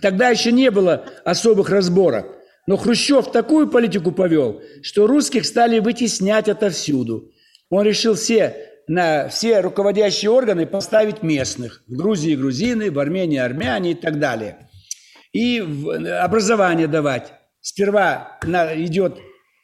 [0.00, 2.26] Тогда еще не было особых разборок.
[2.66, 7.30] Но Хрущев такую политику повел, что русских стали вытеснять отовсюду.
[7.68, 11.82] Он решил все на все руководящие органы поставить местных.
[11.86, 14.68] В Грузии грузины, в Армении армяне и так далее.
[15.32, 15.58] И
[16.20, 17.32] образование давать.
[17.60, 19.18] Сперва идет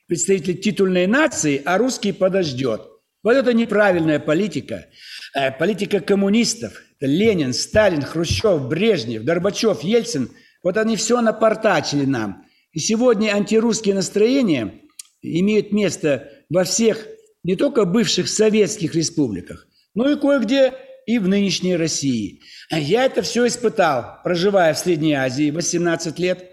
[0.07, 2.83] представитель титульной нации, а русский подождет.
[3.23, 4.87] Вот это неправильная политика.
[5.35, 6.81] Э, политика коммунистов.
[7.01, 10.31] Ленин, Сталин, Хрущев, Брежнев, Горбачев, Ельцин.
[10.63, 12.45] Вот они все напортачили нам.
[12.73, 14.81] И сегодня антирусские настроения
[15.23, 17.07] имеют место во всех
[17.43, 20.75] не только бывших советских республиках, но и кое-где
[21.07, 22.43] и в нынешней России.
[22.71, 26.45] Я это все испытал, проживая в Средней Азии 18 лет,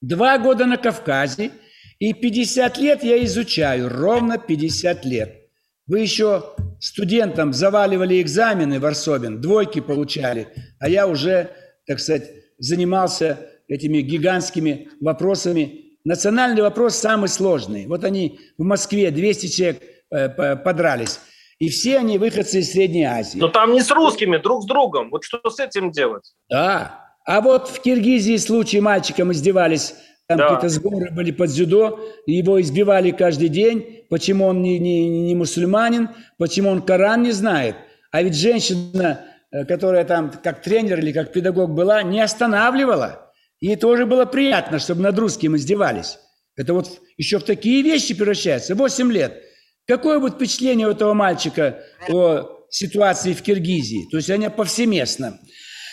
[0.00, 1.52] два года на Кавказе,
[1.98, 5.48] и 50 лет я изучаю, ровно 50 лет.
[5.86, 11.50] Вы еще студентам заваливали экзамены в Арсобин, двойки получали, а я уже,
[11.86, 15.81] так сказать, занимался этими гигантскими вопросами.
[16.04, 17.86] Национальный вопрос самый сложный.
[17.86, 21.20] Вот они в Москве, 200 человек Э, подрались.
[21.58, 23.38] И все они выходцы из Средней Азии.
[23.38, 25.08] Но там не с русскими, друг с другом.
[25.10, 26.34] Вот что с этим делать?
[26.50, 27.14] Да.
[27.24, 29.94] А вот в Киргизии случай мальчиком издевались.
[30.26, 30.48] Там да.
[30.48, 31.98] какие-то сборы были под дзюдо.
[32.26, 34.04] Его избивали каждый день.
[34.10, 36.10] Почему он не, не, не мусульманин?
[36.36, 37.76] Почему он Коран не знает?
[38.10, 43.21] А ведь женщина, э, которая там как тренер или как педагог была, не останавливала.
[43.62, 46.18] Ей тоже было приятно, чтобы над русским издевались.
[46.56, 48.74] Это вот еще в такие вещи превращается.
[48.74, 49.40] Восемь лет.
[49.86, 54.08] Какое будет впечатление у этого мальчика о ситуации в Киргизии?
[54.10, 55.38] То есть они повсеместно.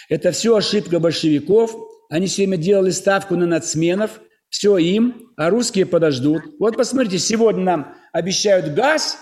[0.10, 1.76] Это все ошибка большевиков.
[2.10, 4.20] Они все время делали ставку на нацменов.
[4.50, 6.42] Все им, а русские подождут.
[6.60, 9.20] Вот посмотрите, сегодня нам обещают газ.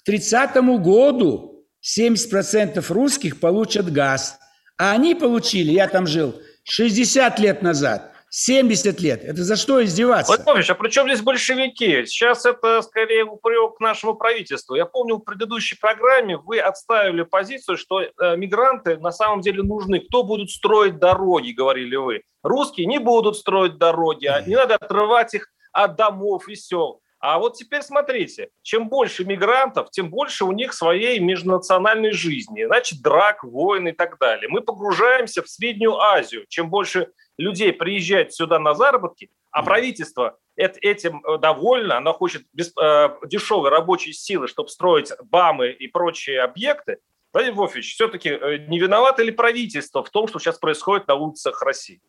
[0.00, 4.36] К 30 году 70% русских получат газ.
[4.78, 9.22] А они получили, я там жил, 60 лет назад– 70 лет.
[9.22, 10.34] Это за что издеваться?
[10.34, 12.04] Владимир а при чем здесь большевики?
[12.04, 14.74] Сейчас это скорее упрек нашему правительству.
[14.74, 20.00] Я помню, в предыдущей программе вы отставили позицию, что э, мигранты на самом деле нужны.
[20.00, 22.22] Кто будет строить дороги, говорили вы.
[22.42, 27.02] Русские не будут строить дороги, а не надо отрывать их от домов и сел.
[27.26, 33.00] А вот теперь смотрите, чем больше мигрантов, тем больше у них своей межнациональной жизни, значит,
[33.00, 34.50] драк, войн и так далее.
[34.50, 36.44] Мы погружаемся в Среднюю Азию.
[36.50, 42.74] Чем больше людей приезжает сюда на заработки, а правительство этим э, довольно, оно хочет без,
[42.76, 46.98] э, дешевой рабочей силы, чтобы строить БАМы и прочие объекты,
[47.32, 51.62] Владимир Вович, все-таки э, не виновато ли правительство в том, что сейчас происходит на улицах
[51.62, 52.02] России?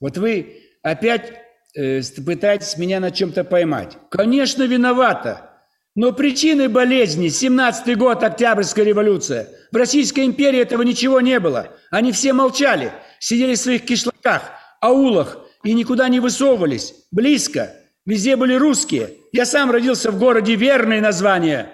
[0.00, 3.96] Вот вы опять э, пытаетесь меня на чем-то поймать.
[4.10, 5.50] Конечно, виновата.
[5.96, 9.48] Но причины болезни, 17-й год, Октябрьская революция.
[9.70, 11.68] В Российской империи этого ничего не было.
[11.90, 14.42] Они все молчали, сидели в своих кишлаках,
[14.80, 16.94] аулах и никуда не высовывались.
[17.12, 17.74] Близко.
[18.06, 19.10] Везде были русские.
[19.32, 21.70] Я сам родился в городе Верный название.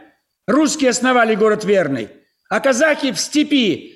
[0.47, 2.09] Русские основали город Верный.
[2.49, 3.95] А казахи в степи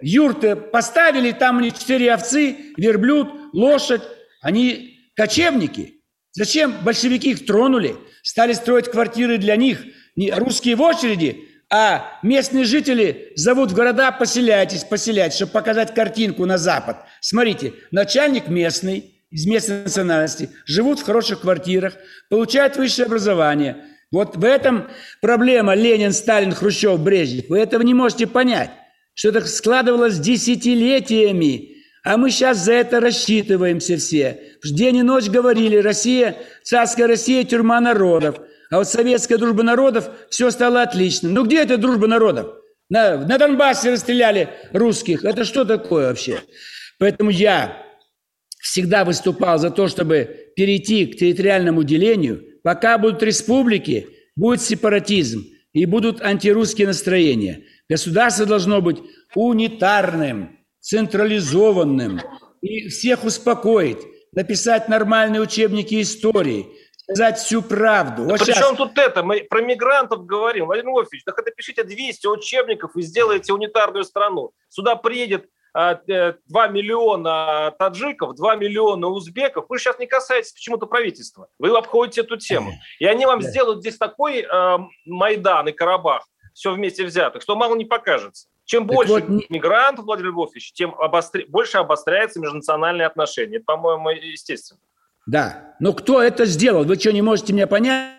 [0.00, 4.02] юрты поставили, там у них четыре овцы, верблюд, лошадь.
[4.40, 6.00] Они кочевники.
[6.32, 7.96] Зачем большевики их тронули?
[8.22, 9.84] Стали строить квартиры для них.
[10.16, 16.46] Не русские в очереди, а местные жители зовут в города «поселяйтесь, поселяйтесь», чтобы показать картинку
[16.46, 16.98] на Запад.
[17.20, 21.94] Смотрите, начальник местный, из местной национальности, живут в хороших квартирах,
[22.30, 23.76] получают высшее образование.
[24.12, 24.86] Вот в этом
[25.20, 27.48] проблема Ленин, Сталин, Хрущев, Брежнев.
[27.48, 28.70] Вы этого не можете понять,
[29.14, 31.73] что это складывалось десятилетиями.
[32.04, 34.38] А мы сейчас за это рассчитываемся все.
[34.62, 38.40] День и ночь говорили, Россия, царская Россия, тюрьма народов.
[38.70, 41.30] А вот советская дружба народов, все стало отлично.
[41.30, 42.56] Ну где эта дружба народов?
[42.90, 45.24] На, на Донбассе расстреляли русских.
[45.24, 46.40] Это что такое вообще?
[46.98, 47.82] Поэтому я
[48.60, 55.86] всегда выступал за то, чтобы перейти к территориальному делению, пока будут республики, будет сепаратизм и
[55.86, 57.64] будут антирусские настроения.
[57.88, 58.98] Государство должно быть
[59.34, 62.20] унитарным, централизованным
[62.60, 63.98] и всех успокоить,
[64.32, 66.66] написать нормальные учебники истории,
[67.02, 68.24] сказать всю правду.
[68.24, 69.22] Да Вот при щас- чем тут это?
[69.22, 70.66] Мы про мигрантов говорим.
[70.66, 74.52] Владимир Вольфович, так это пишите 200 учебников и сделайте унитарную страну.
[74.68, 79.64] Сюда приедет а, э, 2 миллиона таджиков, 2 миллиона узбеков.
[79.68, 81.48] Вы сейчас не касаетесь почему-то правительства.
[81.58, 82.70] Вы обходите эту тему.
[83.00, 83.48] И они вам Да.
[83.50, 88.46] сделают здесь такой э, Майдан и Карабах, все вместе взятых, что мало не покажется.
[88.64, 93.56] Чем Так больше вот, мигрантов, Владимир Львович, тем обостр- больше обостряются межнациональные отношения.
[93.56, 94.80] Это, по-моему, естественно.
[95.26, 95.74] Да.
[95.80, 96.84] Но кто это сделал?
[96.84, 98.12] Вы что, не можете меня понять?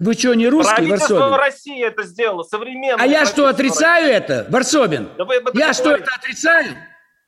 [0.00, 1.38] Вы что, не русский, Правительство Варсобин?
[1.38, 5.08] России это сделало, современное А я что, отрицаю это, Варсобин?
[5.16, 6.06] Да вы этом Я что, говорите.
[6.08, 6.66] это отрицаю?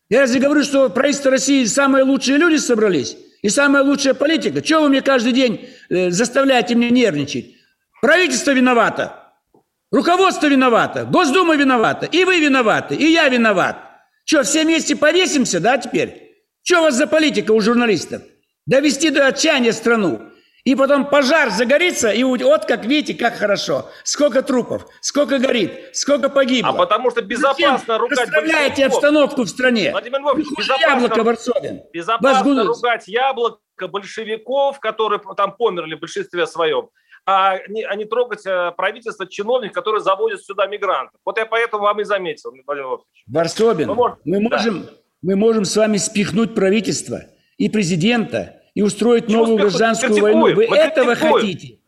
[0.09, 3.17] Я разве говорю, что правительство России самые лучшие люди собрались?
[3.43, 4.63] И самая лучшая политика?
[4.63, 7.55] Чего вы мне каждый день э, заставляете меня нервничать?
[8.01, 9.26] Правительство виновато.
[9.93, 11.05] Руководство виновато.
[11.05, 12.07] Госдума виновата.
[12.07, 12.95] И вы виноваты.
[12.97, 13.77] И я виноват.
[14.25, 16.33] Что, все вместе повесимся, да, теперь?
[16.63, 18.23] Что у вас за политика у журналистов?
[18.67, 20.21] Довести до отчаяния страну.
[20.65, 23.89] И потом пожар загорится, и вот как видите, как хорошо.
[24.03, 26.71] Сколько трупов, сколько горит, сколько погибло.
[26.71, 28.87] А потому что безопасно Зачем ругать большевиков.
[28.95, 29.93] обстановку в стране?
[29.93, 31.83] Владимир Львович, безопасно- яблоко, Варсобин.
[31.93, 36.89] Безопасно ругать яблоко большевиков, которые там померли в большинстве своем,
[37.27, 41.19] а не, а не трогать э, правительство чиновников, которые заводят сюда мигрантов.
[41.25, 43.05] Вот я поэтому вам и заметил, Владимир Львович.
[43.27, 44.57] Варсобин, Мы можем- мы да.
[44.57, 44.87] можем,
[45.23, 47.23] мы можем с вами спихнуть правительство
[47.59, 49.73] и президента и устроить Почему новую спихнуть?
[49.73, 50.57] гражданскую Критикуем, войну.
[50.57, 51.35] Вы мы этого критикуем.
[51.47, 51.79] хотите?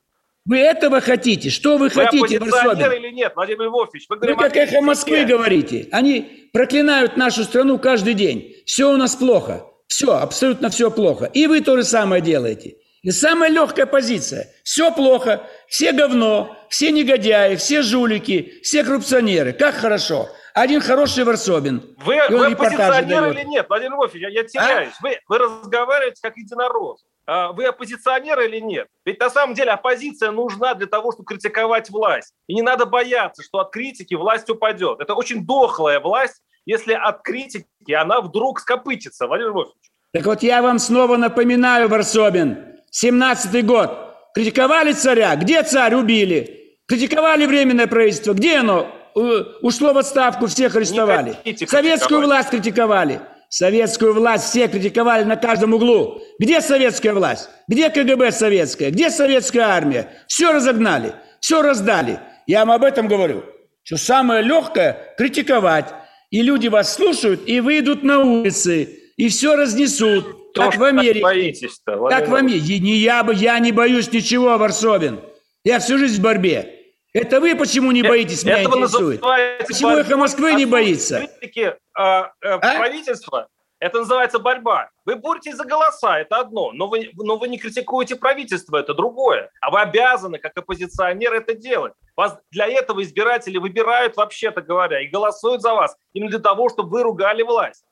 [0.44, 1.50] Вы этого хотите?
[1.50, 2.92] Что вы Вы хотите, Варсобин?
[2.92, 4.06] или нет, Владимир Львович?
[4.08, 4.80] Вы Вы говорим как эхо.
[4.80, 5.88] Москвы говорите.
[5.92, 8.54] Они проклинают нашу страну каждый день.
[8.64, 9.66] Все у нас плохо.
[9.88, 11.26] Все, абсолютно все плохо.
[11.26, 12.76] И вы то же самое делаете.
[13.02, 14.48] И самая легкая позиция.
[14.64, 19.52] Все плохо, все говно, все негодяи, все жулики, все коррупционеры.
[19.52, 20.28] Как хорошо.
[20.54, 21.94] Один хороший Варсобин.
[21.98, 23.36] Вы, вы оппозиционер дает.
[23.36, 24.14] или нет, Владимир Львович?
[24.14, 24.94] Я, я теряюсь.
[25.00, 27.04] Вы, вы разговариваете как единорос.
[27.26, 28.88] А Вы оппозиционер или нет?
[29.04, 32.32] Ведь на самом деле оппозиция нужна для того, чтобы критиковать власть.
[32.48, 35.00] И не надо бояться, что от критики власть упадет.
[35.00, 39.74] Это очень дохлая власть, если от критики она вдруг скопытится, Владимир Львович.
[40.12, 43.90] Так вот я вам снова напоминаю, Варсобин, 17-й год.
[44.34, 45.34] Критиковали царя?
[45.36, 45.94] Где царь?
[45.94, 46.76] Убили.
[46.86, 48.32] Критиковали временное правительство?
[48.34, 48.88] Где оно?
[49.16, 51.36] Э, Ушло в отставку, всех арестовали.
[51.66, 53.20] Советскую власть критиковали.
[53.50, 56.20] Советскую власть все критиковали на каждом углу.
[56.38, 57.48] Где советская власть?
[57.66, 58.90] Где КГБ советская?
[58.90, 60.10] Где советская армия?
[60.26, 62.20] Все разогнали, все раздали.
[62.46, 63.44] Я вам об этом говорю.
[63.82, 65.86] Что самое легкое– критиковать.
[66.30, 68.98] И люди вас слушают и выйдут на улицы.
[69.16, 70.47] И все разнесут.
[70.54, 71.20] Как в Америке.
[71.20, 72.34] боитесь-то, Владимир Как в?
[72.34, 72.78] Америке.
[72.78, 75.20] Не я, я не боюсь ничего, Варсобин.
[75.64, 76.74] Я всю жизнь в борьбе.
[77.12, 79.20] Это вы почему не боитесь, меня Этого интересует.
[79.66, 80.00] Почему борьба.
[80.02, 81.26] «Эхо Москвы» не боится?
[81.40, 83.48] критики а, а, правительства.
[83.80, 84.90] Это называется борьба.
[85.04, 89.50] Вы боретесь за голоса, это одно, но вы, но вы не критикуете правительство, это другое.
[89.60, 91.92] А вы обязаны, как оппозиционер, это делать.
[92.16, 96.90] Вас для этого избиратели выбирают, вообще-то говоря, и голосуют за вас именно для того, чтобы
[96.90, 97.84] вы ругали власть.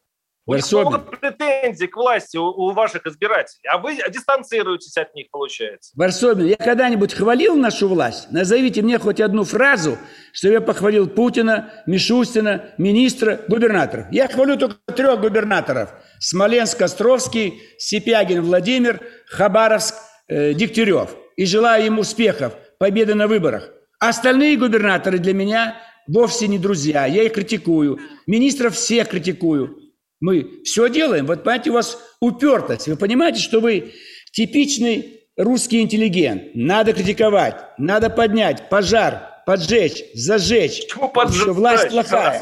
[0.48, 5.28] У них много претензий к власти у, у ваших избирателей, а вы дистанцируетесь от них,
[5.32, 5.92] получается.
[5.96, 8.30] Варсобин, я когда-нибудь хвалил нашу власть?
[8.30, 9.98] Назовите мне хоть одну фразу,
[10.32, 14.06] что я похвалил Путина, Мишустина, министра, губернаторов.
[14.12, 15.90] Я хвалю только трех губернаторов.
[16.20, 19.96] Смоленск, Островский, Сипягин, Владимир, Хабаровск,
[20.28, 21.16] э, Дегтярев.
[21.36, 23.68] И желаю им успехов, победы на выборах.
[23.98, 27.06] Остальные губернаторы для меня вовсе не друзья.
[27.06, 27.98] Я их критикую.
[28.26, 29.85] Министров всех критикую.
[30.20, 31.26] Мы все делаем.
[31.26, 32.88] Вот понимаете, у вас упертость.
[32.88, 33.92] Вы понимаете, что вы
[34.32, 36.54] типичный русский интеллигент.
[36.54, 40.86] Надо критиковать, надо поднять, пожар, поджечь, зажечь.
[40.86, 41.42] Почему поджечь?
[41.42, 42.40] Что власть плохая.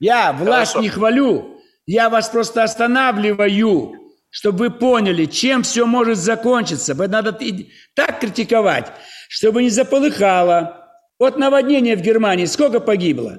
[0.00, 0.80] Я власть Хорошо.
[0.80, 1.60] не хвалю.
[1.86, 3.94] Я вас просто останавливаю,
[4.30, 6.94] чтобы вы поняли, чем все может закончиться.
[6.94, 7.38] Надо
[7.94, 8.92] так критиковать,
[9.28, 10.86] чтобы не заполыхало.
[11.18, 13.38] Вот наводнение в Германии сколько погибло?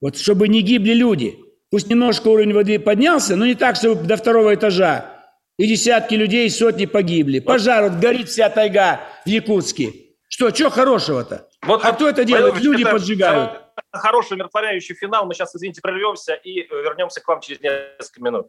[0.00, 1.36] Вот чтобы не гибли люди.
[1.76, 5.12] Пусть немножко уровень воды поднялся, но не так, чтобы до второго этажа.
[5.58, 7.38] И десятки людей, и сотни погибли.
[7.38, 9.92] Пожар, вот горит вся тайга в Якутске.
[10.26, 11.50] Что, что хорошего-то?
[11.60, 12.58] Вот, а кто это делает?
[12.62, 13.60] Люди это, поджигают.
[13.92, 15.26] Хороший умиротворяющий финал.
[15.26, 18.48] Мы сейчас, извините, прервемся и э, вернемся к вам через несколько минут.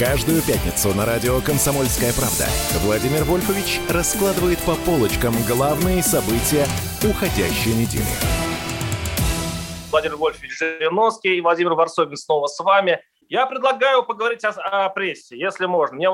[0.00, 2.46] Каждую пятницу на радио «Комсомольская правда»
[2.82, 6.64] Владимир Вольфович раскладывает по полочкам главные события
[7.04, 8.08] уходящей недели.
[9.90, 13.02] Владимир Вольфович Жириновский и Владимир Варсобин снова с вами.
[13.28, 15.96] Я предлагаю поговорить о, о прессе, если можно.
[15.96, 16.12] Меня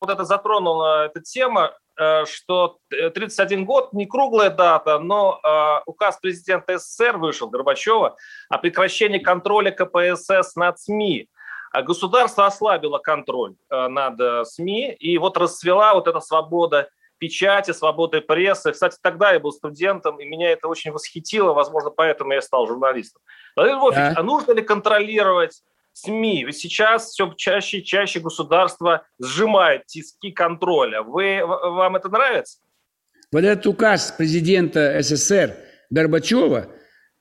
[0.00, 6.18] вот это затронула эта тема, э, что 31 год, не круглая дата, но э, указ
[6.18, 8.16] президента СССР вышел, Горбачева,
[8.48, 11.28] о прекращении контроля КПСС над СМИ.
[11.72, 16.88] А государство ослабило контроль э, над э, СМИ, и вот расцвела вот эта свобода
[17.18, 18.72] печати, свободы прессы.
[18.72, 23.20] Кстати, тогда я был студентом, и меня это очень восхитило, возможно, поэтому я стал журналистом.
[23.56, 25.62] Владимир Львович, а нужно ли контролировать
[25.92, 26.44] СМИ?
[26.44, 31.02] Ведь сейчас все чаще и чаще государство сжимает тиски контроля.
[31.02, 32.60] Вы, вам это нравится?
[33.30, 35.56] Вот этот указ президента СССР
[35.90, 36.68] Горбачева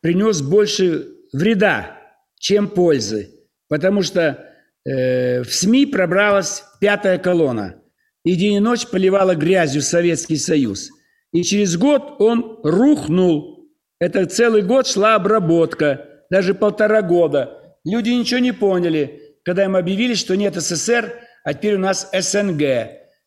[0.01, 1.97] принес больше вреда,
[2.39, 3.36] чем пользы.
[3.69, 4.53] Потому что
[4.85, 7.81] э, в СМИ пробралась пятая колонна.
[8.23, 10.89] И день и ночь поливала грязью Советский Союз.
[11.31, 13.69] И через год он рухнул.
[13.99, 17.77] Это целый год шла обработка, даже полтора года.
[17.83, 21.13] Люди ничего не поняли, когда им объявили, что нет СССР,
[21.43, 22.61] а теперь у нас СНГ.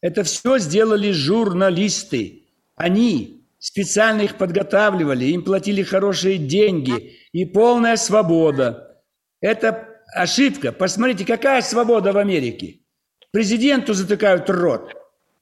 [0.03, 2.45] Это все сделали журналисты.
[2.76, 9.03] Они специально их подготавливали, им платили хорошие деньги и полная свобода.
[9.41, 10.72] Это ошибка.
[10.72, 12.80] Посмотрите, какая свобода в Америке.
[13.32, 14.92] Президенту затыкают рот.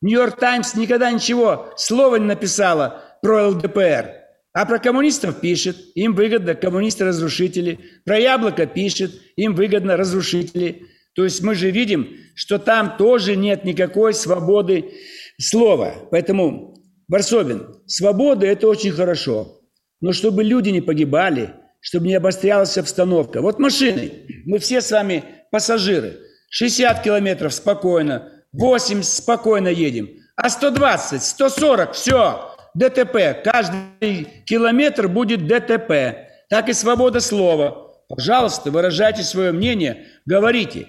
[0.01, 4.15] Нью-Йорк Таймс никогда ничего, слова не написала про ЛДПР.
[4.53, 7.79] А про коммунистов пишет, им выгодно, коммунисты-разрушители.
[8.05, 10.87] Про яблоко пишет, им выгодно, разрушители.
[11.15, 14.93] То есть мы же видим, что там тоже нет никакой свободы
[15.41, 15.95] слова.
[16.11, 16.77] Поэтому,
[17.09, 19.61] Барсобин, свобода– это очень хорошо.
[20.01, 21.55] Но чтобы люди не погибали–
[21.89, 23.41] чтобы не обострялась обстановка.
[23.41, 24.13] Вот машины,
[24.45, 26.19] мы все с вами пассажиры.
[26.51, 30.11] 60 километров спокойно, 80 спокойно едем.
[30.37, 33.43] А 120, 140, все, ДТП.
[33.43, 36.29] Каждый километр будет ДТП.
[36.51, 37.95] Так и свобода слова.
[38.07, 40.89] Пожалуйста, выражайте свое мнение, говорите.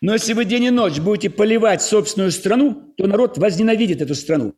[0.00, 4.56] Но если вы день и ночь будете поливать собственную страну, то народ возненавидит эту страну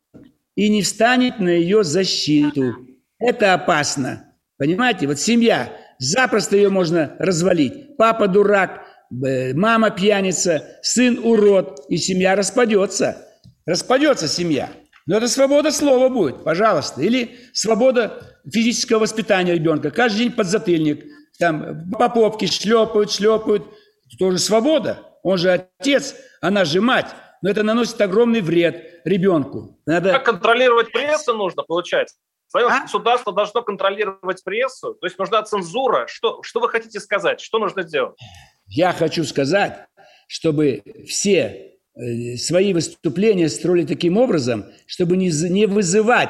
[0.55, 2.77] и не встанет на ее защиту.
[3.19, 4.26] Это опасно.
[4.57, 7.95] Понимаете, вот семья, запросто ее можно развалить.
[7.97, 13.25] Папа дурак, мама пьяница, сын урод, и семья распадется.
[13.65, 14.69] Распадется семья.
[15.05, 17.01] Но это свобода слова будет, пожалуйста.
[17.01, 19.91] Или свобода физического воспитания ребенка.
[19.91, 21.05] Каждый день подзатыльник.
[21.39, 23.63] Там по попке шлепают, шлепают.
[24.07, 24.99] Это тоже свобода.
[25.23, 27.07] Он же отец, она же мать.
[27.41, 29.79] Но это наносит огромный вред ребенку.
[29.85, 30.11] Надо...
[30.11, 32.17] Как контролировать прессу нужно, получается?
[32.47, 32.81] Свое а?
[32.81, 36.07] государство должно контролировать прессу, то есть нужна цензура.
[36.07, 37.41] Что, что вы хотите сказать?
[37.41, 38.17] Что нужно сделать?
[38.67, 39.87] Я хочу сказать,
[40.27, 46.29] чтобы все э, свои выступления строили таким образом, чтобы не, не вызывать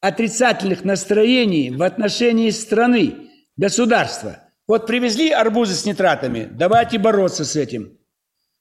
[0.00, 4.42] отрицательных настроений в отношении страны, государства.
[4.68, 7.98] Вот привезли арбузы с нитратами, давайте бороться с этим.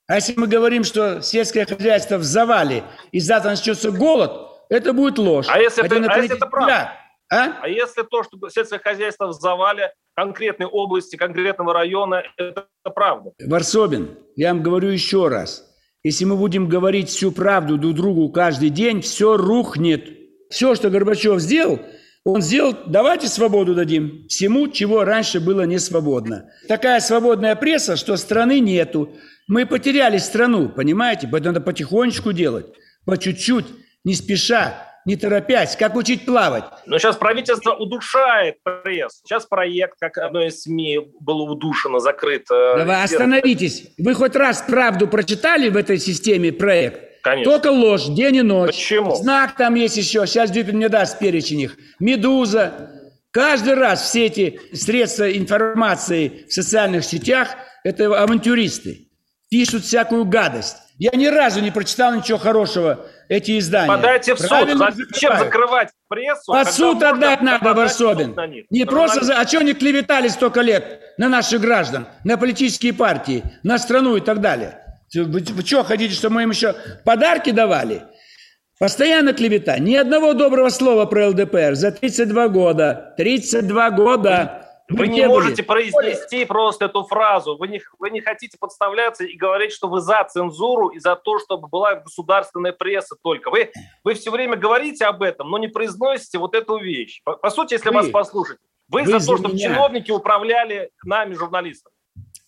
[0.08, 5.18] А если мы говорим, что сельское хозяйство в завале, и завтра начнется голод– это будет
[5.18, 5.48] ложь.
[5.50, 6.92] А если, это, а если это правда?
[7.32, 7.58] А?
[7.62, 13.32] а если то, что сельское хозяйство в завале конкретной области, конкретного района, это правда?
[13.44, 15.66] Варсобин, я вам говорю еще раз.
[16.04, 20.08] Если мы будем говорить всю правду друг другу каждый день, все рухнет.
[20.52, 21.80] Все, что Горбачев сделал,
[22.24, 26.52] он сделал, давайте свободу дадим всему, чего раньше было не свободно.
[26.68, 29.16] Такая свободная пресса, что страны нету.
[29.48, 31.28] Мы потеряли страну, понимаете?
[31.28, 32.68] Поэтому надо потихонечку делать,
[33.06, 33.66] по чуть-чуть
[34.06, 34.76] не спеша,
[35.06, 36.64] не торопясь, как учить плавать.
[36.86, 39.22] Но сейчас правительство удушает пресс.
[39.24, 42.76] Сейчас проект, как одно из СМИ было удушено, закрыто.
[42.78, 43.90] Да вы остановитесь.
[43.98, 47.22] Вы хоть раз правду прочитали в этой системе проект?
[47.22, 47.52] Конечно.
[47.52, 48.76] Только ложь, день и ночь.
[48.76, 49.16] Почему?
[49.16, 50.26] Знак там есть еще.
[50.28, 51.78] Сейчас Дюпин мне даст перечень их.
[52.00, 52.92] Медуза,
[53.36, 57.50] Каждый раз все эти средства информации в социальных сетях–
[57.84, 59.05] это авантюристы.
[59.50, 60.78] Пишут всякую гадость.
[60.98, 63.88] Я ни разу не прочитал ничего хорошего эти издания.
[63.88, 64.50] Подайте в суд.
[64.50, 66.54] Правильно Зачем закрывать прессу?
[66.54, 68.36] Под суд отдать надо, Варсобин.
[68.70, 69.24] Не просто...
[69.24, 69.40] За...
[69.40, 74.22] А что они клеветали столько лет на наших граждан, на политические партии, на страну и
[74.22, 74.80] так далее?
[75.14, 78.04] Вы, вы что, хотите, чтобы мы им еще подарки давали?
[78.80, 79.80] Постоянно клевета.
[79.80, 83.14] Ни одного доброго слова про ЛДПР за 32 года.
[83.18, 84.65] 32 года.
[84.88, 87.58] Вы не, не можете произнести просто эту фразу.
[87.58, 91.40] Вы не, вы не хотите подставляться и говорить, что вы за цензуру и за то,
[91.40, 93.50] чтобы была государственная пресса только.
[93.50, 93.72] Вы,
[94.04, 97.22] вы все время говорите об этом, но не произносите вот эту вещь.
[97.24, 99.70] По, по сути, если вы, вас послушать, вы, вы за, за то, чтобы меня.
[99.70, 101.96] чиновники управляли нами, журналистами.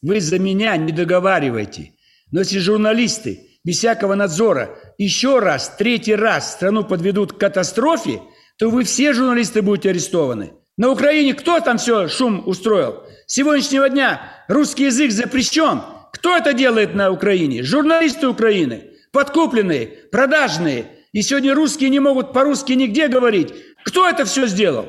[0.03, 1.93] Вы за меня не договаривайте.
[2.31, 8.21] Но если журналисты без всякого надзора еще раз, третий раз страну подведут к катастрофе,
[8.57, 10.53] то вы все журналисты будете арестованы.
[10.77, 13.03] На Украине кто там все шум устроил?
[13.25, 15.81] С сегодняшнего дня русский язык запрещен.
[16.13, 17.63] Кто это делает на Украине?
[17.63, 20.85] Журналисты Украины, подкупленные, продажные.
[21.13, 23.53] И сегодня русские не могут по-русски нигде говорить.
[23.85, 24.87] Кто это все сделал?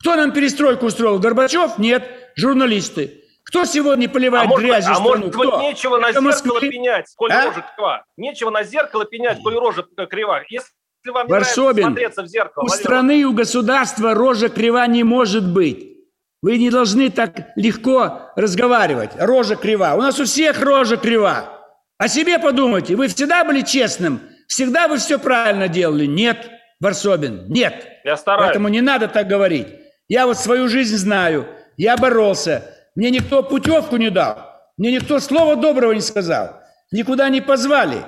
[0.00, 1.18] Кто нам перестройку устроил?
[1.18, 1.78] Горбачев?
[1.78, 3.24] Нет, журналисты.
[3.44, 4.94] Кто сегодня поливает а грязью?
[4.94, 5.62] А может быть, Кто?
[5.62, 6.68] нечего Это на зеркало Москвы?
[6.68, 7.46] пенять, коль а?
[7.46, 8.04] рожа крива.
[8.18, 10.42] Нечего на зеркало пенять, коль рожа крива.
[10.50, 10.68] Если
[11.08, 12.64] вам не Варсобин, смотреться в зеркало...
[12.64, 12.84] у Валерий.
[12.84, 15.90] страны и у государства рожа крива не может быть.
[16.42, 19.10] Вы не должны так легко разговаривать.
[19.18, 19.94] Рожа крива.
[19.94, 21.44] У нас у всех рожа крива.
[21.98, 22.96] О себе подумайте.
[22.96, 24.20] Вы всегда были честным?
[24.48, 26.06] Всегда вы все правильно делали?
[26.06, 27.86] Нет, Варсобин, нет.
[28.04, 28.46] Я стараюсь.
[28.46, 29.68] Поэтому не надо так говорить.
[30.08, 31.46] Я вот свою жизнь знаю.
[31.76, 32.64] Я боролся.
[32.94, 34.38] Мне никто путевку не дал.
[34.76, 36.60] Мне никто слова доброго не сказал.
[36.90, 37.98] Никуда не позвали.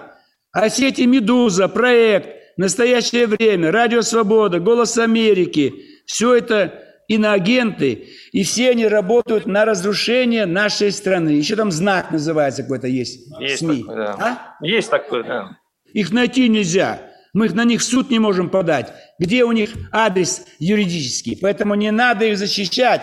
[0.53, 5.74] А сети «Медуза», проект, «Настоящее время», «Радио Свобода», «Голос Америки»–
[6.07, 11.30] все это иноагенты, и все они работают на разрушение нашей страны.
[11.30, 13.82] Еще там знак называется какой-то есть, есть СМИ.
[13.82, 14.12] Такой, да.
[14.18, 14.64] а?
[14.64, 15.59] Есть такой, да.
[15.92, 17.00] Их найти нельзя.
[17.34, 18.92] Мы их на них в суд не можем подать.
[19.18, 21.38] Где у них адрес юридический?
[21.40, 23.03] Поэтому не надо их защищать.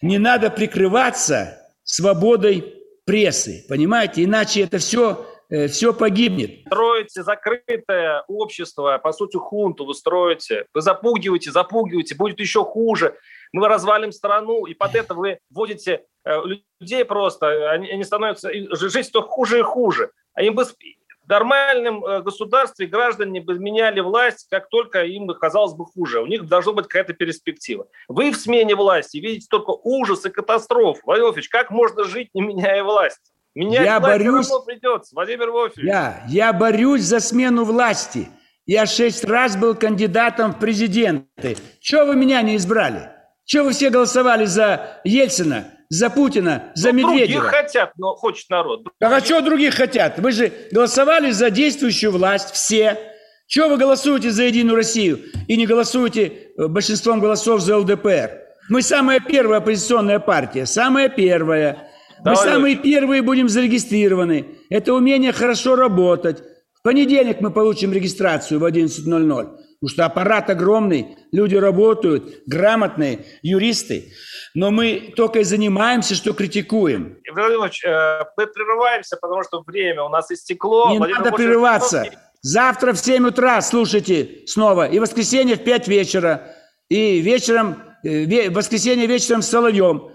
[0.00, 2.74] Не надо прикрываться свободой
[3.04, 4.24] прессы, понимаете?
[4.24, 5.26] Иначе это все,
[5.68, 6.60] все погибнет.
[6.66, 10.66] Строите закрытое общество, по сути, хунту вы строите.
[10.74, 13.16] Вы запугиваете, запугиваете, будет еще хуже.
[13.52, 16.36] Мы развалим страну, и под это вы вводите э,
[16.80, 20.10] людей просто, они, они становятся, жизнь то хуже и хуже.
[20.34, 25.74] А им бы в нормальном э, государстве граждане бы меняли власть, как только им казалось
[25.74, 26.20] бы хуже.
[26.20, 27.86] У них должна быть какая-то перспектива.
[28.08, 31.00] Вы в смене власти видите только ужас и катастрофу.
[31.04, 33.32] Владимир как можно жить, не меняя власть?
[33.54, 35.84] Менять я борюсь, придется, Владимир Вольфович.
[35.84, 38.28] Я, я борюсь за смену власти.
[38.66, 41.56] Я шесть раз был кандидатом в президенты.
[41.80, 43.10] Чего вы меня не избрали?
[43.44, 45.72] Чего вы все голосовали за Ельцина?
[45.90, 47.40] за Путина, за ну, Медведева.
[47.40, 48.84] Других хотят, но хочет народ.
[48.98, 50.18] Так а что других хотят?
[50.18, 52.98] Вы же голосовали за действующую власть все.
[53.46, 56.26] Чего вы голосуете за Единую Россию и не голосуете
[56.58, 58.42] э, большинством голосов за ЛДПР?
[58.68, 61.87] Мы самая первая оппозиционная партия, самая первая.
[62.18, 64.46] Мы Давай, самые первые будем зарегистрированы.
[64.70, 66.42] Это умение хорошо работать.
[66.74, 69.58] В понедельник мы получим регистрацию в 11.00.
[69.80, 74.12] Потому что аппарат огромный, люди работают, грамотные, юристы.
[74.54, 77.18] Но мы только и занимаемся, что критикуем.
[77.32, 80.90] Владимир Ильич, э, мы прерываемся, потому что время у нас истекло.
[80.90, 82.04] Не Владимир надо Ильич, прерываться.
[82.42, 84.88] Завтра в 7 утра слушайте снова.
[84.88, 86.56] И воскресенье в 5 вечера.
[86.88, 90.10] И вечером, э, в воскресенье вечером с Соловьем.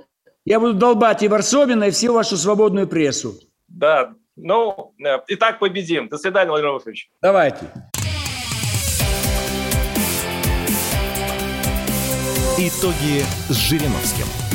[0.46, 3.36] Я буду долбать и Варсобина, и всю вашу свободную прессу.
[3.70, 6.10] Да, ну, э, и так победим.
[6.10, 7.10] До свидания, Владимир Владимирович.
[7.22, 7.66] Давайте.
[12.58, 14.53] Итоги с Жириновским.